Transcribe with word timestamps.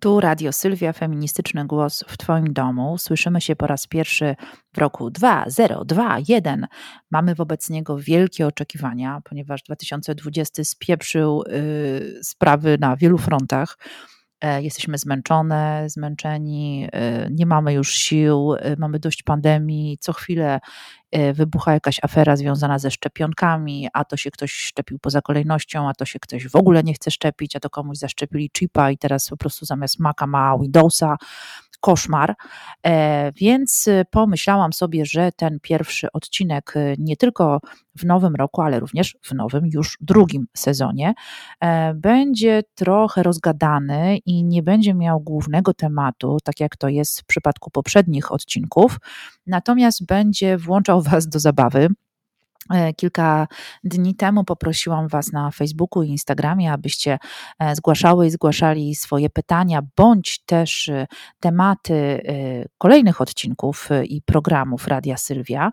Tu 0.00 0.20
Radio 0.20 0.52
Sylwia, 0.52 0.92
feministyczny 0.92 1.66
głos 1.66 2.04
w 2.08 2.16
Twoim 2.16 2.52
domu. 2.52 2.98
Słyszymy 2.98 3.40
się 3.40 3.56
po 3.56 3.66
raz 3.66 3.86
pierwszy 3.86 4.36
w 4.74 4.78
roku 4.78 5.10
2021. 5.10 6.66
Mamy 7.10 7.34
wobec 7.34 7.70
niego 7.70 7.98
wielkie 7.98 8.46
oczekiwania, 8.46 9.20
ponieważ 9.24 9.62
2020 9.62 10.64
spieprzył 10.64 11.42
y, 11.42 12.20
sprawy 12.22 12.76
na 12.80 12.96
wielu 12.96 13.18
frontach. 13.18 13.78
E, 14.40 14.62
jesteśmy 14.62 14.98
zmęczone, 14.98 15.84
zmęczeni, 15.86 16.88
e, 16.92 17.28
nie 17.30 17.46
mamy 17.46 17.72
już 17.72 17.94
sił, 17.94 18.54
e, 18.58 18.76
mamy 18.78 18.98
dość 18.98 19.22
pandemii. 19.22 19.98
Co 20.00 20.12
chwilę 20.12 20.60
wybucha 21.34 21.72
jakaś 21.72 21.98
afera 22.02 22.36
związana 22.36 22.78
ze 22.78 22.90
szczepionkami, 22.90 23.88
a 23.92 24.04
to 24.04 24.16
się 24.16 24.30
ktoś 24.30 24.52
szczepił 24.52 24.98
poza 24.98 25.20
kolejnością, 25.20 25.88
a 25.88 25.94
to 25.94 26.04
się 26.04 26.18
ktoś 26.18 26.48
w 26.48 26.56
ogóle 26.56 26.82
nie 26.82 26.94
chce 26.94 27.10
szczepić, 27.10 27.56
a 27.56 27.60
to 27.60 27.70
komuś 27.70 27.98
zaszczepili 27.98 28.50
chipa 28.58 28.90
i 28.90 28.98
teraz 28.98 29.28
po 29.28 29.36
prostu 29.36 29.66
zamiast 29.66 29.98
Maca 29.98 30.26
ma 30.26 30.58
Windowsa 30.58 31.16
koszmar, 31.86 32.34
e, 32.86 33.32
więc 33.32 33.86
y, 33.86 34.04
pomyślałam 34.10 34.72
sobie, 34.72 35.06
że 35.06 35.32
ten 35.32 35.58
pierwszy 35.62 36.12
odcinek 36.12 36.76
y, 36.76 36.96
nie 36.98 37.16
tylko 37.16 37.60
w 37.96 38.04
nowym 38.04 38.34
roku, 38.34 38.62
ale 38.62 38.80
również 38.80 39.16
w 39.22 39.32
nowym 39.32 39.66
już 39.66 39.98
drugim 40.00 40.46
sezonie 40.56 41.14
e, 41.60 41.94
będzie 41.94 42.62
trochę 42.74 43.22
rozgadany 43.22 44.18
i 44.26 44.44
nie 44.44 44.62
będzie 44.62 44.94
miał 44.94 45.20
głównego 45.20 45.74
tematu, 45.74 46.38
tak 46.44 46.60
jak 46.60 46.76
to 46.76 46.88
jest 46.88 47.20
w 47.20 47.24
przypadku 47.24 47.70
poprzednich 47.70 48.32
odcinków, 48.32 48.98
natomiast 49.46 50.06
będzie 50.06 50.58
włączał 50.58 51.02
Was 51.10 51.28
do 51.28 51.38
zabawy 51.38 51.88
kilka 52.96 53.46
dni 53.84 54.14
temu 54.14 54.44
poprosiłam 54.44 55.08
Was 55.08 55.32
na 55.32 55.50
Facebooku 55.50 56.02
i 56.02 56.08
Instagramie, 56.08 56.72
abyście 56.72 57.18
e, 57.58 57.76
zgłaszały 57.76 58.26
i 58.26 58.30
zgłaszali 58.30 58.94
swoje 58.94 59.30
pytania, 59.30 59.82
bądź 59.96 60.44
też 60.46 60.88
e, 60.88 61.06
tematy 61.40 62.20
kolejnych 62.78 63.20
odcinków 63.20 63.88
i 64.04 64.22
programów 64.22 64.88
Radia 64.88 65.16
Sylwia. 65.16 65.70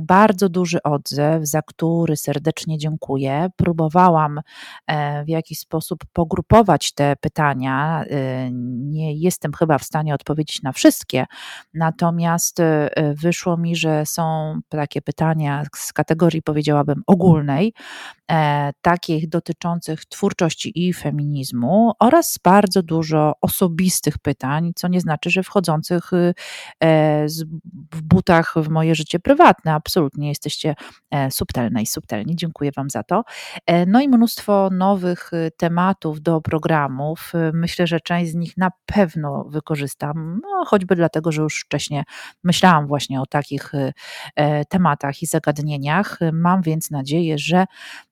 Bardzo 0.00 0.48
duży 0.48 0.82
odzew, 0.82 1.44
za 1.44 1.62
który 1.62 2.16
serdecznie 2.16 2.78
dziękuję. 2.78 3.48
Próbowałam 3.56 4.40
w 5.24 5.28
jakiś 5.28 5.58
sposób 5.58 6.04
pogrupować 6.12 6.92
te 6.92 7.16
pytania. 7.16 8.04
Nie 8.50 9.14
jestem 9.14 9.52
chyba 9.52 9.78
w 9.78 9.84
stanie 9.84 10.14
odpowiedzieć 10.14 10.62
na 10.62 10.72
wszystkie, 10.72 11.26
natomiast 11.74 12.58
wyszło 13.14 13.56
mi, 13.56 13.76
że 13.76 14.06
są 14.06 14.54
takie 14.68 15.02
pytania 15.02 15.64
z 15.76 15.92
kategorii 15.98 16.42
powiedziałabym 16.42 17.02
ogólnej, 17.06 17.72
e, 18.30 18.70
takich 18.82 19.28
dotyczących 19.28 20.06
twórczości 20.06 20.86
i 20.86 20.92
feminizmu 20.92 21.92
oraz 22.00 22.38
bardzo 22.44 22.82
dużo 22.82 23.32
osobistych 23.40 24.18
pytań, 24.18 24.72
co 24.76 24.88
nie 24.88 25.00
znaczy, 25.00 25.30
że 25.30 25.42
wchodzących 25.42 26.10
e, 26.12 27.26
w 27.92 28.02
butach 28.02 28.54
w 28.56 28.68
moje 28.68 28.94
życie 28.94 29.18
prywatne. 29.18 29.74
Absolutnie 29.74 30.28
jesteście 30.28 30.74
e, 31.10 31.30
subtelne 31.30 31.82
i 31.82 31.86
subtelni. 31.86 32.36
Dziękuję 32.36 32.70
Wam 32.76 32.90
za 32.90 33.02
to. 33.02 33.24
No 33.86 34.00
i 34.00 34.08
mnóstwo 34.08 34.70
nowych 34.72 35.30
e, 35.32 35.50
tematów 35.50 36.20
do 36.20 36.40
programów. 36.40 37.32
E, 37.34 37.50
myślę, 37.54 37.86
że 37.86 38.00
część 38.00 38.32
z 38.32 38.34
nich 38.34 38.56
na 38.56 38.70
pewno 38.86 39.44
wykorzystam, 39.48 40.40
no, 40.42 40.64
choćby 40.66 40.96
dlatego, 40.96 41.32
że 41.32 41.42
już 41.42 41.60
wcześniej 41.60 42.02
myślałam 42.44 42.86
właśnie 42.86 43.20
o 43.20 43.26
takich 43.26 43.72
tematach 44.68 45.22
i 45.22 45.26
zagadnieniach 45.26 45.87
Mam 46.32 46.62
więc 46.62 46.90
nadzieję, 46.90 47.38
że 47.38 47.64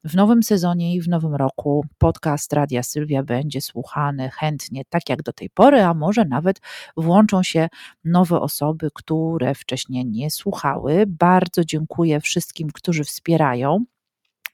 w 0.05 0.15
nowym 0.15 0.43
sezonie 0.43 0.95
i 0.95 1.01
w 1.01 1.09
nowym 1.09 1.35
roku 1.35 1.85
podcast 1.99 2.53
Radia 2.53 2.83
Sylwia 2.83 3.23
będzie 3.23 3.61
słuchany 3.61 4.31
chętnie, 4.31 4.83
tak 4.89 5.09
jak 5.09 5.23
do 5.23 5.33
tej 5.33 5.51
pory, 5.51 5.83
a 5.83 5.95
może 5.95 6.25
nawet 6.25 6.61
włączą 6.97 7.43
się 7.43 7.69
nowe 8.05 8.41
osoby, 8.41 8.89
które 8.95 9.55
wcześniej 9.55 10.07
nie 10.07 10.31
słuchały. 10.31 11.05
Bardzo 11.07 11.65
dziękuję 11.65 12.21
wszystkim, 12.21 12.71
którzy 12.73 13.05
wspierają 13.05 13.85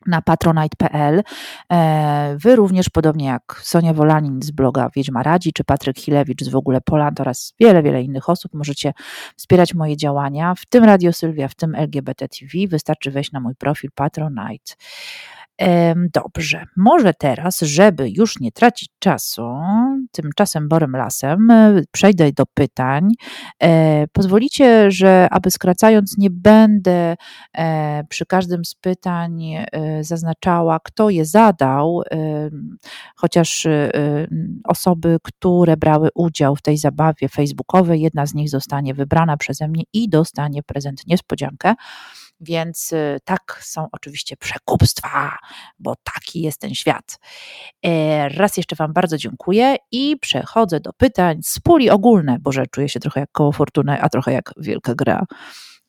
na 0.07 0.23
patronite.pl. 0.23 1.23
E, 1.73 2.37
wy 2.39 2.57
również, 2.57 2.89
podobnie 2.89 3.27
jak 3.27 3.61
Sonia 3.63 3.95
Wolanin 3.95 4.43
z 4.43 4.51
bloga 4.51 4.91
Wiedźma 4.97 5.23
Radzi, 5.23 5.53
czy 5.53 5.65
Patryk 5.65 5.99
Hilewicz 5.99 6.43
z 6.43 6.49
w 6.49 6.57
ogóle 6.57 6.81
Poland 6.81 7.21
oraz 7.21 7.55
wiele, 7.61 7.83
wiele 7.83 8.03
innych 8.03 8.29
osób, 8.29 8.55
możecie 8.55 8.93
wspierać 9.37 9.75
moje 9.75 9.97
działania, 9.97 10.55
w 10.55 10.67
tym 10.67 10.85
Radio 10.85 11.13
Sylwia, 11.13 11.49
w 11.49 11.55
tym 11.55 11.75
LGBT 11.75 12.29
TV. 12.29 12.69
Wystarczy 12.69 13.11
wejść 13.11 13.33
na 13.33 13.41
mój 13.41 13.55
profil 13.55 13.91
Patronite. 13.95 14.75
Dobrze, 16.15 16.65
może 16.77 17.15
teraz, 17.15 17.61
żeby 17.61 18.11
już 18.11 18.41
nie 18.41 18.53
tracić 18.53 18.89
czasu, 18.99 19.43
tymczasem 20.13 20.69
borem 20.69 20.97
lasem, 20.97 21.51
e, 21.51 21.83
przejdę 21.93 22.33
do 22.33 22.47
pytań. 22.55 23.09
E, 23.63 24.07
pozwolicie, 24.13 24.91
że 24.91 25.29
aby 25.31 25.51
skracając, 25.51 26.19
nie 26.19 26.31
będę 26.31 27.17
e, 27.59 28.05
przy 28.09 28.27
każdym 28.27 28.65
z 28.65 28.75
pytań 28.75 29.43
zaznaczała, 30.01 30.79
kto 30.85 31.11
je 31.11 31.25
zadał, 31.25 32.03
chociaż 33.17 33.67
osoby, 34.65 35.17
które 35.23 35.77
brały 35.77 36.09
udział 36.15 36.57
w 36.57 36.63
tej 36.63 36.77
zabawie 36.77 37.29
facebookowej, 37.29 38.01
jedna 38.01 38.27
z 38.27 38.35
nich 38.35 38.51
zostanie 38.51 38.95
wybrana 38.95 39.37
przeze 39.37 39.69
mnie 39.69 39.83
i 39.93 40.09
dostanie 40.09 40.63
prezent 40.63 41.07
niespodziankę. 41.07 41.75
Więc 42.43 42.93
y, 42.93 43.19
tak 43.25 43.61
są 43.63 43.89
oczywiście 43.93 44.37
przekupstwa, 44.37 45.37
bo 45.79 45.95
taki 46.03 46.43
jest 46.43 46.61
ten 46.61 46.75
świat. 46.75 47.19
E, 47.85 48.29
raz 48.29 48.57
jeszcze 48.57 48.77
Wam 48.77 48.93
bardzo 48.93 49.19
dziękuję 49.19 49.77
i 49.93 50.17
przechodzę 50.21 50.81
do 50.81 50.93
pytań 50.93 51.39
z 51.43 51.61
puli 51.61 51.91
ogólne, 51.91 52.39
bo 52.41 52.53
że 52.53 52.67
czuję 52.67 52.89
się 52.89 53.01
trochę 53.01 53.21
jak 53.21 53.33
koło 53.33 53.53
fortuny, 53.53 54.03
a 54.03 54.09
trochę 54.09 54.33
jak 54.33 54.51
wielka 54.57 54.95
gra. 54.95 55.27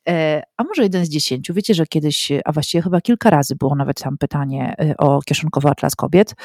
E, 0.10 0.44
a 0.58 0.64
może 0.64 0.84
jeden 0.84 1.06
z 1.06 1.10
dziesięciu. 1.10 1.54
Wiecie, 1.54 1.74
że 1.74 1.86
kiedyś, 1.86 2.32
a 2.46 2.52
właściwie 2.52 2.82
chyba 2.82 3.02
kilka 3.02 3.30
razy 3.30 3.56
było 3.56 3.76
nawet 3.76 4.02
tam 4.02 4.18
pytanie 4.18 4.76
e, 4.80 4.98
o 4.98 5.22
kieszonkowy 5.22 5.70
atlas 5.70 5.96
kobiet, 5.96 6.36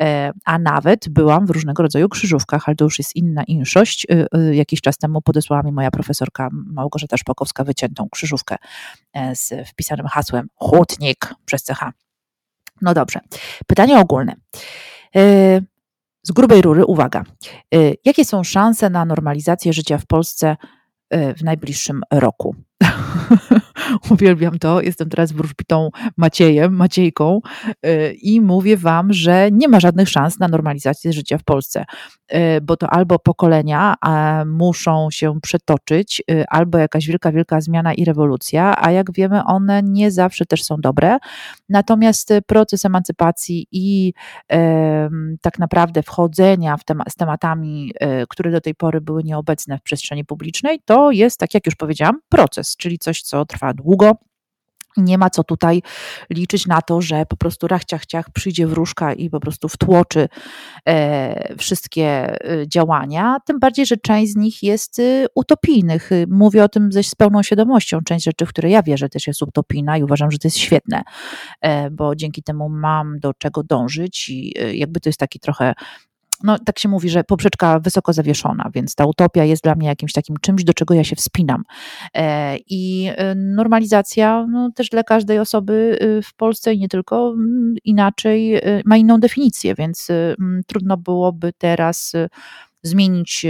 e, 0.00 0.32
a 0.44 0.58
nawet 0.58 1.08
byłam 1.08 1.46
w 1.46 1.50
różnego 1.50 1.82
rodzaju 1.82 2.08
krzyżówkach, 2.08 2.62
ale 2.66 2.76
to 2.76 2.84
już 2.84 2.98
jest 2.98 3.16
inna 3.16 3.44
inszość. 3.44 4.06
Jakiś 4.52 4.80
czas 4.80 4.98
temu 4.98 5.22
podesłała 5.22 5.62
mi 5.62 5.72
moja 5.72 5.90
profesorka 5.90 6.48
Małgorzata 6.52 7.16
Szpakowska 7.16 7.64
wyciętą 7.64 8.08
krzyżówkę 8.10 8.56
z 9.34 9.68
wpisanym 9.68 10.06
hasłem 10.06 10.48
chłodnik 10.54 11.34
przez 11.44 11.64
CH. 11.64 11.90
No 12.82 12.94
dobrze. 12.94 13.20
Pytanie 13.66 13.98
ogólne. 13.98 14.34
Z 16.22 16.32
grubej 16.32 16.62
rury, 16.62 16.84
uwaga. 16.84 17.24
Jakie 18.04 18.24
są 18.24 18.44
szanse 18.44 18.90
na 18.90 19.04
normalizację 19.04 19.72
życia 19.72 19.98
w 19.98 20.06
Polsce 20.06 20.56
w 21.10 21.42
najbliższym 21.42 22.02
roku? 22.12 22.56
Uwielbiam 24.10 24.58
to. 24.58 24.80
Jestem 24.80 25.08
teraz 25.08 25.32
wróżbitą 25.32 25.90
Maciejem, 26.16 26.76
Maciejką 26.76 27.40
y, 27.86 28.14
i 28.22 28.40
mówię 28.40 28.76
Wam, 28.76 29.12
że 29.12 29.48
nie 29.52 29.68
ma 29.68 29.80
żadnych 29.80 30.08
szans 30.08 30.38
na 30.38 30.48
normalizację 30.48 31.12
życia 31.12 31.38
w 31.38 31.44
Polsce, 31.44 31.84
y, 32.32 32.36
bo 32.62 32.76
to 32.76 32.90
albo 32.90 33.18
pokolenia 33.18 33.94
muszą 34.46 35.08
się 35.10 35.40
przetoczyć, 35.40 36.22
y, 36.30 36.44
albo 36.48 36.78
jakaś 36.78 37.06
wielka, 37.06 37.32
wielka 37.32 37.60
zmiana 37.60 37.94
i 37.94 38.04
rewolucja, 38.04 38.84
a 38.84 38.90
jak 38.90 39.12
wiemy, 39.12 39.44
one 39.44 39.82
nie 39.82 40.10
zawsze 40.10 40.46
też 40.46 40.64
są 40.64 40.76
dobre. 40.80 41.18
Natomiast 41.68 42.32
proces 42.46 42.84
emancypacji 42.84 43.66
i 43.72 44.12
tak 45.42 45.58
naprawdę 45.58 46.02
wchodzenia 46.02 46.76
w 46.76 46.82
z 47.08 47.14
tematami, 47.14 47.92
które 48.28 48.50
do 48.50 48.60
tej 48.60 48.74
pory 48.74 49.00
były 49.00 49.24
nieobecne 49.24 49.78
w 49.78 49.82
przestrzeni 49.82 50.24
publicznej, 50.24 50.80
to 50.84 51.10
jest, 51.10 51.38
tak 51.38 51.54
jak 51.54 51.66
już 51.66 51.74
powiedziałam, 51.74 52.20
proces, 52.28 52.67
czyli 52.76 52.98
coś, 52.98 53.22
co 53.22 53.44
trwa 53.44 53.74
długo. 53.74 54.12
Nie 54.96 55.18
ma 55.18 55.30
co 55.30 55.44
tutaj 55.44 55.82
liczyć 56.30 56.66
na 56.66 56.82
to, 56.82 57.00
że 57.00 57.26
po 57.26 57.36
prostu 57.36 57.68
rachciach 57.68 58.06
ciach 58.06 58.30
przyjdzie 58.30 58.66
wróżka 58.66 59.12
i 59.12 59.30
po 59.30 59.40
prostu 59.40 59.68
wtłoczy 59.68 60.28
e, 60.88 61.54
wszystkie 61.58 62.04
e, 62.04 62.68
działania, 62.68 63.36
tym 63.46 63.58
bardziej, 63.58 63.86
że 63.86 63.96
część 63.96 64.32
z 64.32 64.36
nich 64.36 64.62
jest 64.62 64.98
e, 64.98 65.26
utopijnych. 65.34 66.10
Mówię 66.28 66.64
o 66.64 66.68
tym 66.68 66.92
ze, 66.92 67.02
z 67.02 67.14
pełną 67.14 67.42
świadomością. 67.42 68.00
Część 68.04 68.24
rzeczy, 68.24 68.46
w 68.46 68.48
które 68.48 68.70
ja 68.70 68.82
wierzę, 68.82 69.08
też 69.08 69.26
jest 69.26 69.42
utopijna 69.42 69.98
i 69.98 70.02
uważam, 70.02 70.30
że 70.30 70.38
to 70.38 70.48
jest 70.48 70.58
świetne, 70.58 71.02
e, 71.60 71.90
bo 71.90 72.16
dzięki 72.16 72.42
temu 72.42 72.68
mam 72.68 73.18
do 73.18 73.34
czego 73.34 73.62
dążyć 73.62 74.28
i 74.28 74.54
jakby 74.72 75.00
to 75.00 75.08
jest 75.08 75.18
taki 75.18 75.40
trochę 75.40 75.74
no 76.42 76.58
tak 76.58 76.78
się 76.78 76.88
mówi, 76.88 77.08
że 77.08 77.24
poprzeczka 77.24 77.80
wysoko 77.80 78.12
zawieszona, 78.12 78.70
więc 78.74 78.94
ta 78.94 79.06
utopia 79.06 79.44
jest 79.44 79.62
dla 79.62 79.74
mnie 79.74 79.88
jakimś 79.88 80.12
takim 80.12 80.36
czymś, 80.40 80.64
do 80.64 80.74
czego 80.74 80.94
ja 80.94 81.04
się 81.04 81.16
wspinam. 81.16 81.62
E, 82.14 82.56
I 82.56 83.10
e, 83.16 83.34
normalizacja 83.34 84.46
no, 84.50 84.70
też 84.74 84.88
dla 84.88 85.02
każdej 85.02 85.38
osoby 85.38 85.98
y, 86.02 86.22
w 86.22 86.34
Polsce 86.34 86.74
i 86.74 86.78
nie 86.78 86.88
tylko 86.88 87.34
inaczej 87.84 88.56
y, 88.56 88.82
ma 88.84 88.96
inną 88.96 89.20
definicję, 89.20 89.74
więc 89.74 90.10
y, 90.10 90.36
trudno 90.66 90.96
byłoby 90.96 91.52
teraz 91.58 92.12
zmienić 92.82 93.46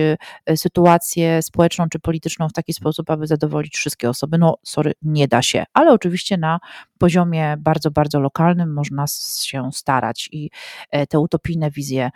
sytuację 0.56 1.42
społeczną 1.42 1.88
czy 1.88 1.98
polityczną 1.98 2.48
w 2.48 2.52
taki 2.52 2.72
sposób, 2.72 3.10
aby 3.10 3.26
zadowolić 3.26 3.76
wszystkie 3.76 4.10
osoby. 4.10 4.38
No, 4.38 4.58
sorry, 4.62 4.92
nie 5.02 5.28
da 5.28 5.42
się, 5.42 5.64
ale 5.72 5.92
oczywiście 5.92 6.36
na 6.36 6.58
poziomie 6.98 7.56
bardzo, 7.58 7.90
bardzo 7.90 8.20
lokalnym 8.20 8.72
można 8.72 9.04
się 9.42 9.68
starać 9.72 10.28
i 10.32 10.50
e, 10.90 11.06
te 11.06 11.18
utopijne 11.18 11.70
wizje 11.70 12.10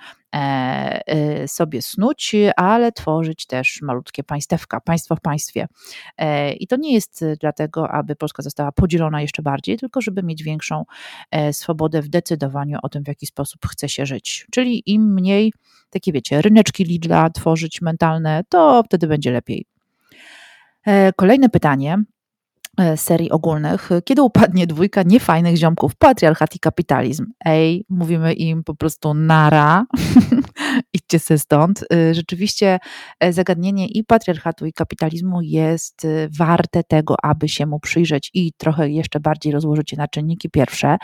sobie 1.46 1.82
snuć, 1.82 2.34
ale 2.56 2.92
tworzyć 2.92 3.46
też 3.46 3.78
malutkie 3.82 4.24
państewka, 4.24 4.80
państwo 4.80 5.16
w 5.16 5.20
państwie. 5.20 5.66
I 6.60 6.66
to 6.66 6.76
nie 6.76 6.94
jest 6.94 7.24
dlatego, 7.40 7.90
aby 7.90 8.16
Polska 8.16 8.42
została 8.42 8.72
podzielona 8.72 9.22
jeszcze 9.22 9.42
bardziej, 9.42 9.78
tylko 9.78 10.00
żeby 10.00 10.22
mieć 10.22 10.42
większą 10.42 10.84
swobodę 11.52 12.02
w 12.02 12.08
decydowaniu 12.08 12.78
o 12.82 12.88
tym, 12.88 13.04
w 13.04 13.08
jaki 13.08 13.26
sposób 13.26 13.66
chce 13.66 13.88
się 13.88 14.06
żyć. 14.06 14.46
Czyli 14.50 14.82
im 14.86 15.14
mniej 15.14 15.52
takie, 15.90 16.12
wiecie, 16.12 16.42
ryneczki 16.42 16.84
Lidla 16.84 17.30
tworzyć 17.30 17.82
mentalne, 17.82 18.42
to 18.48 18.82
wtedy 18.86 19.06
będzie 19.06 19.30
lepiej. 19.30 19.66
Kolejne 21.16 21.48
pytanie 21.48 21.98
E, 21.98 22.11
serii 22.96 23.30
ogólnych, 23.30 23.90
kiedy 24.04 24.22
upadnie 24.22 24.66
dwójka 24.66 25.02
niefajnych 25.02 25.56
ziomków, 25.56 25.94
patriarchat 25.96 26.56
i 26.56 26.58
kapitalizm. 26.58 27.26
Ej, 27.44 27.84
mówimy 27.88 28.32
im 28.32 28.64
po 28.64 28.74
prostu 28.74 29.14
nara, 29.14 29.84
idźcie 30.94 31.18
se 31.18 31.38
stąd. 31.38 31.84
E, 31.92 32.14
rzeczywiście 32.14 32.78
e, 33.20 33.32
zagadnienie 33.32 33.86
i 33.86 34.04
patriarchatu 34.04 34.66
i 34.66 34.72
kapitalizmu 34.72 35.40
jest 35.42 36.06
warte 36.38 36.84
tego, 36.84 37.14
aby 37.22 37.48
się 37.48 37.66
mu 37.66 37.80
przyjrzeć 37.80 38.30
i 38.34 38.52
trochę 38.52 38.90
jeszcze 38.90 39.20
bardziej 39.20 39.52
rozłożyć 39.52 39.92
je 39.92 39.98
na 39.98 40.08
czynniki 40.08 40.50
pierwsze. 40.50 40.96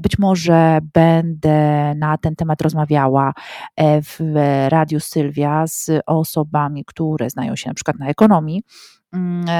Być 0.00 0.18
może 0.18 0.78
będę 0.94 1.94
na 1.94 2.18
ten 2.18 2.36
temat 2.36 2.62
rozmawiała 2.62 3.32
w 3.78 4.34
Radiu 4.68 5.00
Sylwia 5.00 5.66
z 5.66 5.90
osobami, 6.06 6.84
które 6.84 7.30
znają 7.30 7.56
się 7.56 7.70
na 7.70 7.74
przykład 7.74 7.98
na 7.98 8.08
ekonomii, 8.08 8.62
e, 8.62 8.95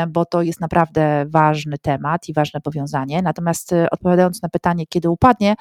bo 0.08 0.24
to 0.24 0.42
jest 0.42 0.60
naprawdę 0.60 1.26
ważny 1.28 1.78
temat 1.78 2.28
i 2.28 2.32
ważne 2.32 2.60
powiązanie. 2.60 3.22
Natomiast 3.22 3.72
e, 3.72 3.90
odpowiadając 3.90 4.42
na 4.42 4.48
pytanie, 4.48 4.86
kiedy 4.86 5.10
upadnie, 5.10 5.54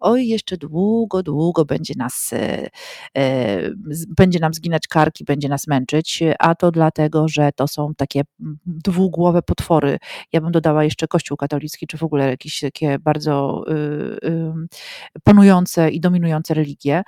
oj, 0.00 0.28
jeszcze 0.28 0.56
długo, 0.56 1.22
długo 1.22 1.64
będzie 1.64 1.94
nas, 1.96 2.30
e, 2.32 3.70
będzie 4.16 4.38
nam 4.38 4.54
zginać 4.54 4.88
karki, 4.88 5.24
będzie 5.24 5.48
nas 5.48 5.66
męczyć, 5.66 6.22
a 6.38 6.54
to 6.54 6.70
dlatego, 6.70 7.28
że 7.28 7.52
to 7.52 7.68
są 7.68 7.94
takie 7.94 8.22
dwugłowe 8.66 9.42
potwory. 9.42 9.98
Ja 10.32 10.40
bym 10.40 10.52
dodała 10.52 10.84
jeszcze 10.84 11.08
Kościół 11.08 11.36
katolicki, 11.36 11.86
czy 11.86 11.98
w 11.98 12.02
ogóle 12.02 12.28
jakieś 12.28 12.60
takie 12.60 12.98
bardzo 12.98 13.64
y, 13.68 15.18
panujące 15.24 15.90
i 15.90 16.00
dominujące 16.00 16.54
religie. 16.54 17.02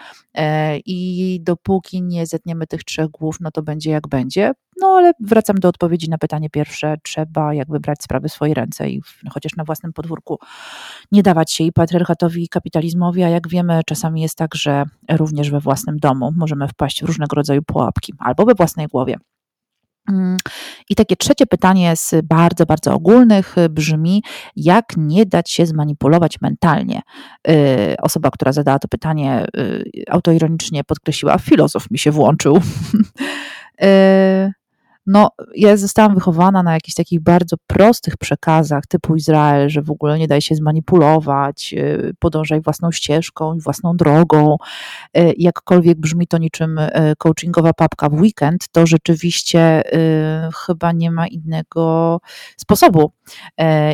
I 0.86 1.40
dopóki 1.42 2.02
nie 2.02 2.26
zetniemy 2.26 2.66
tych 2.66 2.84
trzech 2.84 3.08
głów, 3.08 3.36
no 3.40 3.50
to 3.50 3.62
będzie 3.62 3.90
jak 3.90 4.08
będzie. 4.08 4.52
No 4.80 4.88
ale 4.88 5.12
wracam 5.20 5.56
do 5.56 5.68
odpowiedzi 5.68 6.10
na 6.10 6.18
pytanie 6.18 6.25
pierwsze. 6.50 6.96
Trzeba 7.02 7.54
jakby 7.54 7.80
brać 7.80 8.02
sprawy 8.02 8.28
w 8.28 8.32
swoje 8.32 8.54
ręce 8.54 8.90
i 8.90 9.02
chociaż 9.30 9.56
na 9.56 9.64
własnym 9.64 9.92
podwórku 9.92 10.38
nie 11.12 11.22
dawać 11.22 11.52
się 11.52 11.64
i 11.64 11.72
patriarchatowi, 11.72 12.44
i 12.44 12.48
kapitalizmowi, 12.48 13.22
a 13.22 13.28
jak 13.28 13.48
wiemy, 13.48 13.80
czasami 13.86 14.22
jest 14.22 14.36
tak, 14.36 14.54
że 14.54 14.84
również 15.10 15.50
we 15.50 15.60
własnym 15.60 15.96
domu 15.96 16.32
możemy 16.36 16.68
wpaść 16.68 17.02
w 17.02 17.06
różnego 17.06 17.36
rodzaju 17.36 17.62
pułapki 17.62 18.12
albo 18.18 18.44
we 18.44 18.54
własnej 18.54 18.86
głowie. 18.86 19.16
Mm, 20.08 20.36
I 20.90 20.94
takie 20.94 21.16
trzecie 21.16 21.46
pytanie 21.46 21.96
z 21.96 22.14
bardzo, 22.24 22.66
bardzo 22.66 22.94
ogólnych 22.94 23.56
brzmi: 23.70 24.22
jak 24.56 24.84
nie 24.96 25.26
dać 25.26 25.50
się 25.50 25.66
zmanipulować 25.66 26.40
mentalnie? 26.40 27.00
Y, 27.48 27.96
osoba, 28.02 28.30
która 28.30 28.52
zadała 28.52 28.78
to 28.78 28.88
pytanie, 28.88 29.46
y, 29.56 30.04
autoironicznie 30.10 30.84
podkreśliła: 30.84 31.38
filozof 31.38 31.90
mi 31.90 31.98
się 31.98 32.10
włączył. 32.10 32.58
No, 35.06 35.30
ja 35.54 35.76
zostałam 35.76 36.14
wychowana 36.14 36.62
na 36.62 36.74
jakichś 36.74 36.94
takich 36.94 37.20
bardzo 37.20 37.56
prostych 37.66 38.16
przekazach 38.16 38.86
typu 38.86 39.16
Izrael, 39.16 39.70
że 39.70 39.82
w 39.82 39.90
ogóle 39.90 40.18
nie 40.18 40.28
daj 40.28 40.42
się 40.42 40.54
zmanipulować, 40.54 41.74
y, 41.78 42.14
podążaj 42.18 42.60
własną 42.60 42.92
ścieżką 42.92 43.54
i 43.54 43.60
własną 43.60 43.96
drogą. 43.96 44.56
Y, 45.18 45.34
jakkolwiek 45.38 45.98
brzmi 45.98 46.26
to 46.26 46.38
niczym 46.38 46.78
y, 46.78 46.90
coachingowa 47.18 47.72
papka 47.72 48.08
w 48.08 48.20
weekend, 48.20 48.68
to 48.72 48.86
rzeczywiście 48.86 49.82
chyba 50.66 50.92
nie 50.92 51.10
ma 51.10 51.26
innego 51.26 52.20
sposobu. 52.56 53.12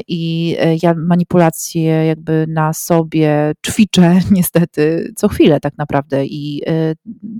I 0.09 0.57
ja 0.83 0.95
manipulacje 0.97 1.83
jakby 1.83 2.47
na 2.49 2.73
sobie 2.73 3.53
ćwiczę 3.67 4.21
niestety 4.31 5.13
co 5.17 5.29
chwilę 5.29 5.61
tak 5.61 5.79
naprawdę 5.79 6.27
i 6.27 6.63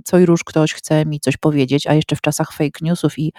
co 0.03 0.19
i 0.19 0.25
róż 0.25 0.43
ktoś 0.43 0.73
chce 0.73 1.05
mi 1.05 1.19
coś 1.19 1.37
powiedzieć, 1.37 1.87
a 1.87 1.93
jeszcze 1.93 2.15
w 2.15 2.21
czasach 2.21 2.51
fake 2.51 2.79
newsów 2.81 3.19
i 3.19 3.33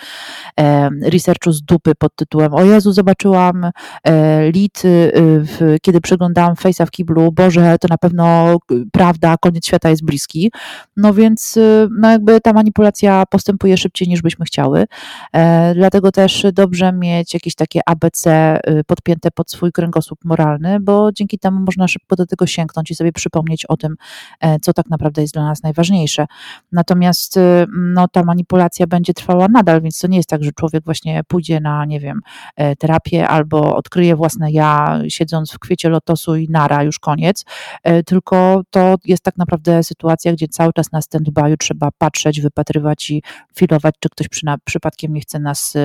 researchu 1.03 1.53
z 1.53 1.63
dupy 1.63 1.95
pod 1.95 2.17
tytułem 2.17 2.55
O 2.55 2.65
Jezu, 2.65 2.93
zobaczyłam 2.93 3.71
e, 4.05 4.51
lit, 4.51 4.83
y, 4.85 5.79
kiedy 5.83 6.01
przeglądałam 6.01 6.55
Face'a 6.55 6.87
w 6.87 6.91
kiblu, 6.91 7.33
Boże, 7.33 7.77
to 7.81 7.89
na 7.91 7.99
pewno 7.99 8.57
prawda, 8.93 9.37
koniec 9.37 9.67
świata 9.67 9.91
jest 9.91 10.05
bliski. 10.05 10.53
No 10.97 11.15
więc 11.15 11.57
y, 11.57 11.89
no 11.99 12.11
jakby 12.11 12.41
ta 12.41 12.53
manipulacja 12.53 13.27
postępuje 13.27 13.77
szybciej 13.77 14.09
niż 14.09 14.23
byśmy 14.23 14.45
chciały. 14.45 14.87
E, 15.33 15.75
dlatego 15.75 16.13
też 16.13 16.47
dobrze 16.53 16.93
mieć 16.93 17.35
jakieś 17.35 17.55
takie 17.55 17.81
ABC 17.87 18.57
y, 18.71 18.85
podpięte 18.85 19.31
pod 19.31 19.51
swój 19.51 19.73
kręgosłup 19.73 20.25
moralny, 20.25 20.81
bo 20.81 21.13
dzięki 21.13 21.39
temu 21.39 21.61
można 21.67 21.89
szybko 21.89 22.17
do 22.17 22.27
tego 22.27 22.47
sięgnąć 22.47 22.91
i 22.91 22.95
sobie 22.95 23.13
przypomnieć 23.13 23.67
o 23.67 23.77
tym, 23.77 23.97
e, 24.41 24.61
co 24.61 24.73
tak 24.73 24.91
naprawdę 24.91 25.23
jest 25.23 25.35
dla 25.35 25.45
nas 25.45 25.63
najważniejsze. 25.63 26.27
Natomiast 26.73 27.39
no, 27.77 28.09
ta 28.09 28.23
manipulacja 28.23 28.87
będzie 28.87 29.15
trwała 29.15 29.49
nadal, 29.49 29.83
więc 29.83 29.99
to 29.99 30.09
nie 30.09 30.14
jest 30.17 30.29
tak, 30.29 30.45
że 30.45 30.53
człowiek 30.53 30.85
właśnie 30.85 31.21
pójdzie 31.29 31.61
na, 31.61 31.85
nie 31.85 32.01
wiem, 32.01 32.21
e, 32.57 32.77
terapię 32.77 33.29
albo 33.29 33.77
odkryje 33.77 34.17
własne 34.17 34.53
ja, 34.53 35.01
siedząc 35.09 35.53
w 35.53 35.59
kwiecie 35.59 35.89
lotosu 35.89 36.37
i 36.37 36.49
nara, 36.49 36.83
już 36.83 36.99
koniec, 36.99 37.45
e, 37.83 38.03
tylko 38.03 38.63
to 38.71 38.95
jest 39.05 39.23
tak 39.23 39.37
naprawdę 39.37 39.83
sytuacja, 39.83 40.33
gdzie 40.33 40.49
cały 40.49 40.73
czas 40.73 40.93
na 40.93 41.01
stand-by'u 41.01 41.57
trzeba 41.59 41.89
patrzeć, 41.99 42.41
wypatrywać 42.41 43.11
i 43.11 43.23
filować, 43.57 43.95
czy 44.01 44.09
ktoś 44.09 44.29
przy, 44.29 44.47
przypadkiem 44.65 45.15
nie 45.15 45.21
chce 45.21 45.39
nas 45.39 45.77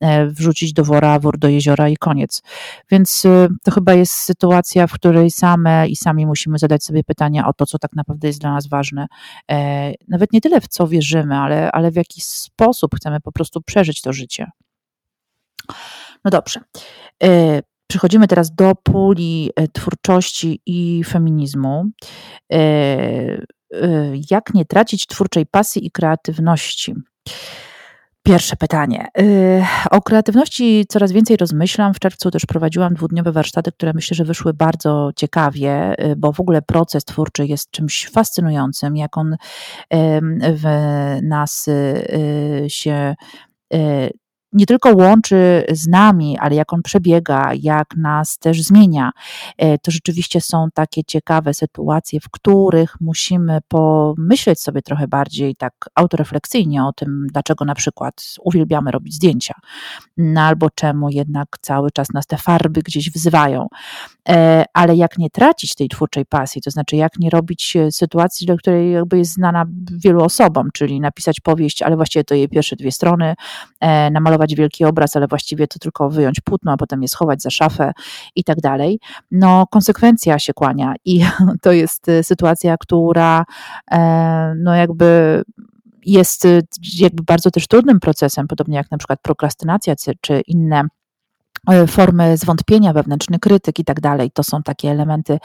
e, 0.00 0.26
wrzucić 0.26 0.72
do 0.72 0.84
wora, 0.84 1.18
wór 1.18 1.38
do 1.38 1.48
jeziora 1.48 1.88
i 1.88 1.96
koniec. 1.96 2.42
Więc 2.90 3.22
to 3.64 3.70
chyba 3.70 3.94
jest 3.94 4.12
sytuacja, 4.12 4.86
w 4.86 4.92
której 4.92 5.30
same 5.30 5.88
i 5.88 5.96
sami 5.96 6.26
musimy 6.26 6.58
zadać 6.58 6.84
sobie 6.84 7.04
pytania 7.04 7.48
o 7.48 7.52
to, 7.52 7.66
co 7.66 7.78
tak 7.78 7.92
naprawdę 7.96 8.28
jest 8.28 8.40
dla 8.40 8.52
nas 8.52 8.66
ważne. 8.66 9.06
Nawet 10.08 10.32
nie 10.32 10.40
tyle 10.40 10.60
w 10.60 10.68
co 10.68 10.86
wierzymy, 10.88 11.36
ale, 11.36 11.72
ale 11.72 11.90
w 11.90 11.96
jaki 11.96 12.20
sposób 12.20 12.94
chcemy 12.96 13.20
po 13.20 13.32
prostu 13.32 13.60
przeżyć 13.72 14.00
to 14.00 14.12
życie. 14.12 14.46
No 16.24 16.30
dobrze. 16.30 16.60
E, 17.24 17.60
przechodzimy 17.86 18.28
teraz 18.28 18.54
do 18.54 18.72
puli 18.82 19.50
e, 19.56 19.68
twórczości 19.68 20.60
i 20.66 21.04
feminizmu. 21.04 21.84
E, 22.52 22.58
jak 24.30 24.54
nie 24.54 24.64
tracić 24.64 25.06
twórczej 25.06 25.46
pasji 25.46 25.86
i 25.86 25.90
kreatywności? 25.90 26.94
Pierwsze 28.22 28.56
pytanie. 28.56 29.06
O 29.90 30.00
kreatywności 30.02 30.84
coraz 30.88 31.12
więcej 31.12 31.36
rozmyślam. 31.36 31.94
W 31.94 31.98
czerwcu 31.98 32.30
też 32.30 32.46
prowadziłam 32.46 32.94
dwudniowe 32.94 33.32
warsztaty, 33.32 33.72
które 33.72 33.92
myślę, 33.94 34.14
że 34.14 34.24
wyszły 34.24 34.54
bardzo 34.54 35.10
ciekawie, 35.16 35.94
bo 36.16 36.32
w 36.32 36.40
ogóle 36.40 36.62
proces 36.62 37.04
twórczy 37.04 37.46
jest 37.46 37.70
czymś 37.70 38.08
fascynującym, 38.08 38.96
jak 38.96 39.18
on 39.18 39.36
w 40.40 40.64
nas 41.22 41.66
się 42.68 43.14
uh, 43.72 44.10
nie 44.52 44.66
tylko 44.66 44.90
łączy 44.96 45.64
z 45.70 45.86
nami, 45.86 46.38
ale 46.38 46.54
jak 46.54 46.72
on 46.72 46.82
przebiega, 46.82 47.50
jak 47.60 47.96
nas 47.96 48.38
też 48.38 48.62
zmienia, 48.62 49.10
e, 49.58 49.78
to 49.78 49.90
rzeczywiście 49.90 50.40
są 50.40 50.68
takie 50.74 51.04
ciekawe 51.04 51.54
sytuacje, 51.54 52.20
w 52.20 52.30
których 52.30 52.96
musimy 53.00 53.58
pomyśleć 53.68 54.60
sobie 54.60 54.82
trochę 54.82 55.08
bardziej 55.08 55.56
tak 55.56 55.72
autorefleksyjnie 55.94 56.84
o 56.84 56.92
tym, 56.92 57.26
dlaczego 57.32 57.64
na 57.64 57.74
przykład 57.74 58.24
uwielbiamy 58.40 58.90
robić 58.90 59.14
zdjęcia, 59.14 59.54
no 60.16 60.40
albo 60.40 60.70
czemu 60.70 61.08
jednak 61.10 61.48
cały 61.60 61.90
czas 61.90 62.12
nas 62.14 62.26
te 62.26 62.36
farby 62.36 62.82
gdzieś 62.82 63.10
wzywają. 63.10 63.66
E, 64.28 64.64
ale 64.72 64.96
jak 64.96 65.18
nie 65.18 65.30
tracić 65.30 65.74
tej 65.74 65.88
twórczej 65.88 66.26
pasji, 66.26 66.62
to 66.62 66.70
znaczy 66.70 66.96
jak 66.96 67.18
nie 67.18 67.30
robić 67.30 67.76
e, 67.76 67.92
sytuacji, 67.92 68.46
do 68.46 68.56
której 68.56 68.92
jakby 68.92 69.18
jest 69.18 69.32
znana 69.32 69.64
wielu 69.92 70.24
osobom, 70.24 70.68
czyli 70.72 71.00
napisać 71.00 71.40
powieść, 71.40 71.82
ale 71.82 71.96
właściwie 71.96 72.24
to 72.24 72.34
jej 72.34 72.48
pierwsze 72.48 72.76
dwie 72.76 72.92
strony, 72.92 73.34
namalować 74.10 74.41
namalować 74.42 74.54
wielki 74.54 74.84
obraz, 74.84 75.16
ale 75.16 75.26
właściwie 75.26 75.66
to 75.66 75.78
tylko 75.78 76.10
wyjąć 76.10 76.40
płótno, 76.40 76.72
a 76.72 76.76
potem 76.76 77.02
je 77.02 77.08
schować 77.08 77.42
za 77.42 77.50
szafę 77.50 77.92
i 78.36 78.44
tak 78.44 78.60
dalej. 78.60 79.00
No, 79.30 79.66
konsekwencja 79.70 80.38
się 80.38 80.52
kłania 80.54 80.94
i 81.04 81.24
to 81.62 81.72
jest 81.72 82.08
y, 82.08 82.22
sytuacja, 82.22 82.76
która 82.76 83.44
e, 83.90 84.54
no 84.56 84.74
jakby 84.74 85.42
jest 86.04 86.44
y, 86.44 86.62
jakby 86.98 87.22
bardzo 87.22 87.50
też 87.50 87.66
trudnym 87.66 88.00
procesem, 88.00 88.48
podobnie 88.48 88.76
jak 88.76 88.90
na 88.90 88.98
przykład 88.98 89.20
prokrastynacja 89.22 89.94
czy 90.20 90.40
inne 90.46 90.84
formy 91.86 92.36
zwątpienia, 92.36 92.92
wewnętrzny 92.92 93.38
krytyk 93.38 93.78
i 93.78 93.84
tak 93.84 94.00
dalej. 94.00 94.30
To 94.30 94.42
są 94.42 94.62
takie 94.62 94.90
elementy 94.90 95.38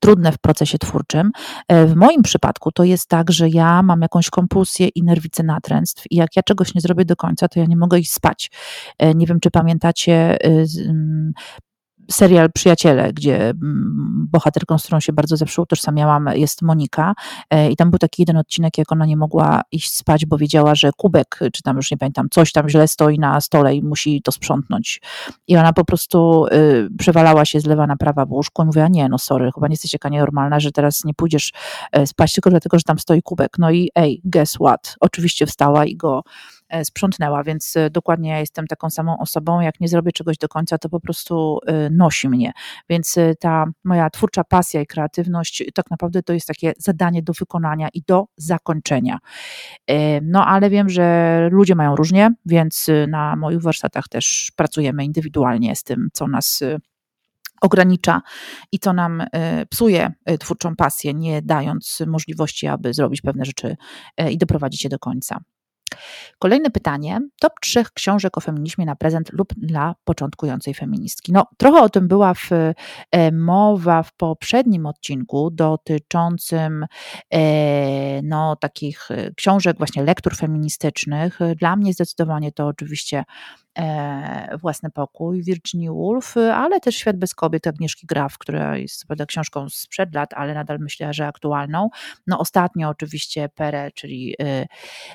trudne 0.00 0.32
w 0.32 0.38
procesie 0.38 0.78
twórczym. 0.78 1.30
E, 1.68 1.86
w 1.86 1.96
moim 1.96 2.22
przypadku 2.22 2.72
to 2.72 2.84
jest 2.84 3.08
tak, 3.08 3.30
że 3.30 3.48
ja 3.48 3.82
mam 3.82 4.00
jakąś 4.00 4.30
kompulsję 4.30 4.88
i 4.88 5.02
nerwicę 5.02 5.42
natręstw 5.42 6.04
i 6.10 6.16
jak 6.16 6.36
ja 6.36 6.42
czegoś 6.42 6.74
nie 6.74 6.80
zrobię 6.80 7.04
do 7.04 7.16
końca, 7.16 7.48
to 7.48 7.60
ja 7.60 7.66
nie 7.66 7.76
mogę 7.76 7.98
iść 7.98 8.12
spać. 8.12 8.50
E, 8.98 9.14
nie 9.14 9.26
wiem, 9.26 9.40
czy 9.40 9.50
pamiętacie 9.50 10.38
serial 12.10 12.52
Przyjaciele, 12.52 13.12
gdzie 13.12 13.36
mm, 13.50 14.28
bohaterką, 14.32 14.78
z 14.78 14.82
którą 14.82 15.00
się 15.00 15.12
bardzo 15.12 15.36
zawsze 15.36 15.62
utożsamiałam, 15.62 16.30
jest 16.34 16.62
Monika. 16.62 17.14
E, 17.50 17.70
I 17.70 17.76
tam 17.76 17.90
był 17.90 17.98
taki 17.98 18.22
jeden 18.22 18.36
odcinek, 18.36 18.78
jak 18.78 18.92
ona 18.92 19.06
nie 19.06 19.16
mogła 19.16 19.60
iść 19.72 19.92
spać, 19.92 20.26
bo 20.26 20.38
wiedziała, 20.38 20.74
że 20.74 20.90
kubek, 20.96 21.38
czy 21.52 21.62
tam 21.62 21.76
już 21.76 21.90
nie 21.90 21.96
pamiętam, 21.96 22.28
coś 22.30 22.52
tam 22.52 22.68
źle 22.68 22.88
stoi 22.88 23.18
na 23.18 23.40
stole 23.40 23.74
i 23.74 23.82
musi 23.82 24.22
to 24.22 24.32
sprzątnąć. 24.32 25.00
I 25.48 25.56
ona 25.56 25.72
po 25.72 25.84
prostu 25.84 26.46
y, 26.46 26.88
przewalała 26.98 27.44
się 27.44 27.60
z 27.60 27.66
lewa 27.66 27.86
na 27.86 27.96
prawa 27.96 28.26
w 28.26 28.32
łóżku 28.32 28.62
i 28.62 28.66
mówiła, 28.66 28.88
nie, 28.88 29.08
no 29.08 29.18
sorry, 29.18 29.50
chyba 29.54 29.68
nie 29.68 29.72
jesteś 29.72 29.90
taka 29.90 30.08
nienormalna, 30.08 30.60
że 30.60 30.72
teraz 30.72 31.04
nie 31.04 31.14
pójdziesz 31.14 31.52
e, 31.92 32.06
spać 32.06 32.34
tylko 32.34 32.50
dlatego, 32.50 32.78
że 32.78 32.84
tam 32.84 32.98
stoi 32.98 33.22
kubek. 33.22 33.58
No 33.58 33.70
i 33.70 33.90
ej, 33.94 34.20
guess 34.24 34.54
what? 34.54 34.96
Oczywiście 35.00 35.46
wstała 35.46 35.84
i 35.84 35.96
go 35.96 36.22
sprzątnęła, 36.84 37.42
więc 37.42 37.76
e, 37.76 37.90
dokładnie 37.90 38.30
ja 38.30 38.40
jestem 38.40 38.66
taką 38.66 38.90
samą 38.90 39.18
osobą. 39.18 39.60
Jak 39.60 39.80
nie 39.80 39.88
zrobię 39.88 40.12
czegoś 40.12 40.38
do 40.38 40.48
końca, 40.48 40.78
to 40.78 40.88
po 40.88 41.00
prostu 41.00 41.58
e, 41.66 41.90
nosi 41.90 42.28
mnie. 42.28 42.52
Więc 42.88 43.16
ta 43.40 43.64
moja 43.84 44.10
twórcza 44.10 44.44
pasja 44.44 44.80
i 44.80 44.86
kreatywność 44.86 45.64
tak 45.74 45.90
naprawdę 45.90 46.22
to 46.22 46.32
jest 46.32 46.46
takie 46.46 46.72
zadanie 46.78 47.22
do 47.22 47.32
wykonania 47.32 47.88
i 47.94 48.02
do 48.02 48.24
zakończenia. 48.36 49.18
No 50.22 50.46
ale 50.46 50.70
wiem, 50.70 50.88
że 50.88 51.48
ludzie 51.52 51.74
mają 51.74 51.96
różnie, 51.96 52.30
więc 52.46 52.86
na 53.08 53.36
moich 53.36 53.62
warsztatach 53.62 54.08
też 54.08 54.52
pracujemy 54.56 55.04
indywidualnie 55.04 55.76
z 55.76 55.82
tym, 55.82 56.08
co 56.12 56.28
nas 56.28 56.60
ogranicza 57.60 58.20
i 58.72 58.78
co 58.78 58.92
nam 58.92 59.22
psuje 59.70 60.12
twórczą 60.40 60.76
pasję, 60.76 61.14
nie 61.14 61.42
dając 61.42 62.02
możliwości, 62.06 62.66
aby 62.66 62.94
zrobić 62.94 63.20
pewne 63.20 63.44
rzeczy 63.44 63.76
i 64.30 64.38
doprowadzić 64.38 64.84
je 64.84 64.90
do 64.90 64.98
końca. 64.98 65.40
Kolejne 66.38 66.70
pytanie. 66.70 67.20
Top 67.40 67.52
trzech 67.62 67.92
książek 67.92 68.38
o 68.38 68.40
feminizmie 68.40 68.86
na 68.86 68.96
prezent 68.96 69.32
lub 69.32 69.54
dla 69.56 69.94
początkującej 70.04 70.74
feministki. 70.74 71.32
No, 71.32 71.46
trochę 71.56 71.82
o 71.82 71.88
tym 71.88 72.08
była 72.08 72.34
w, 72.34 72.50
e, 73.10 73.32
mowa 73.32 74.02
w 74.02 74.12
poprzednim 74.12 74.86
odcinku 74.86 75.50
dotyczącym 75.50 76.86
e, 77.30 78.22
no, 78.22 78.56
takich 78.56 79.10
e, 79.10 79.30
książek, 79.34 79.78
właśnie 79.78 80.02
lektur 80.02 80.36
feministycznych. 80.36 81.38
Dla 81.56 81.76
mnie 81.76 81.92
zdecydowanie 81.92 82.52
to 82.52 82.66
oczywiście 82.66 83.24
E, 83.78 84.58
własny 84.60 84.90
pokój 84.90 85.42
Virginia 85.42 85.92
Woolf, 85.92 86.36
ale 86.36 86.80
też 86.80 86.96
Świat 86.96 87.16
bez 87.16 87.34
kobiet 87.34 87.66
Agnieszki 87.66 88.06
Graf, 88.06 88.38
która 88.38 88.76
jest 88.76 89.06
prawda, 89.06 89.26
książką 89.26 89.68
sprzed 89.68 90.14
lat, 90.14 90.34
ale 90.34 90.54
nadal 90.54 90.78
myślę, 90.80 91.14
że 91.14 91.26
aktualną. 91.26 91.88
No 92.26 92.38
ostatnio 92.38 92.88
oczywiście 92.88 93.48
Pere, 93.48 93.90
czyli 93.94 94.34
e, 94.40 94.66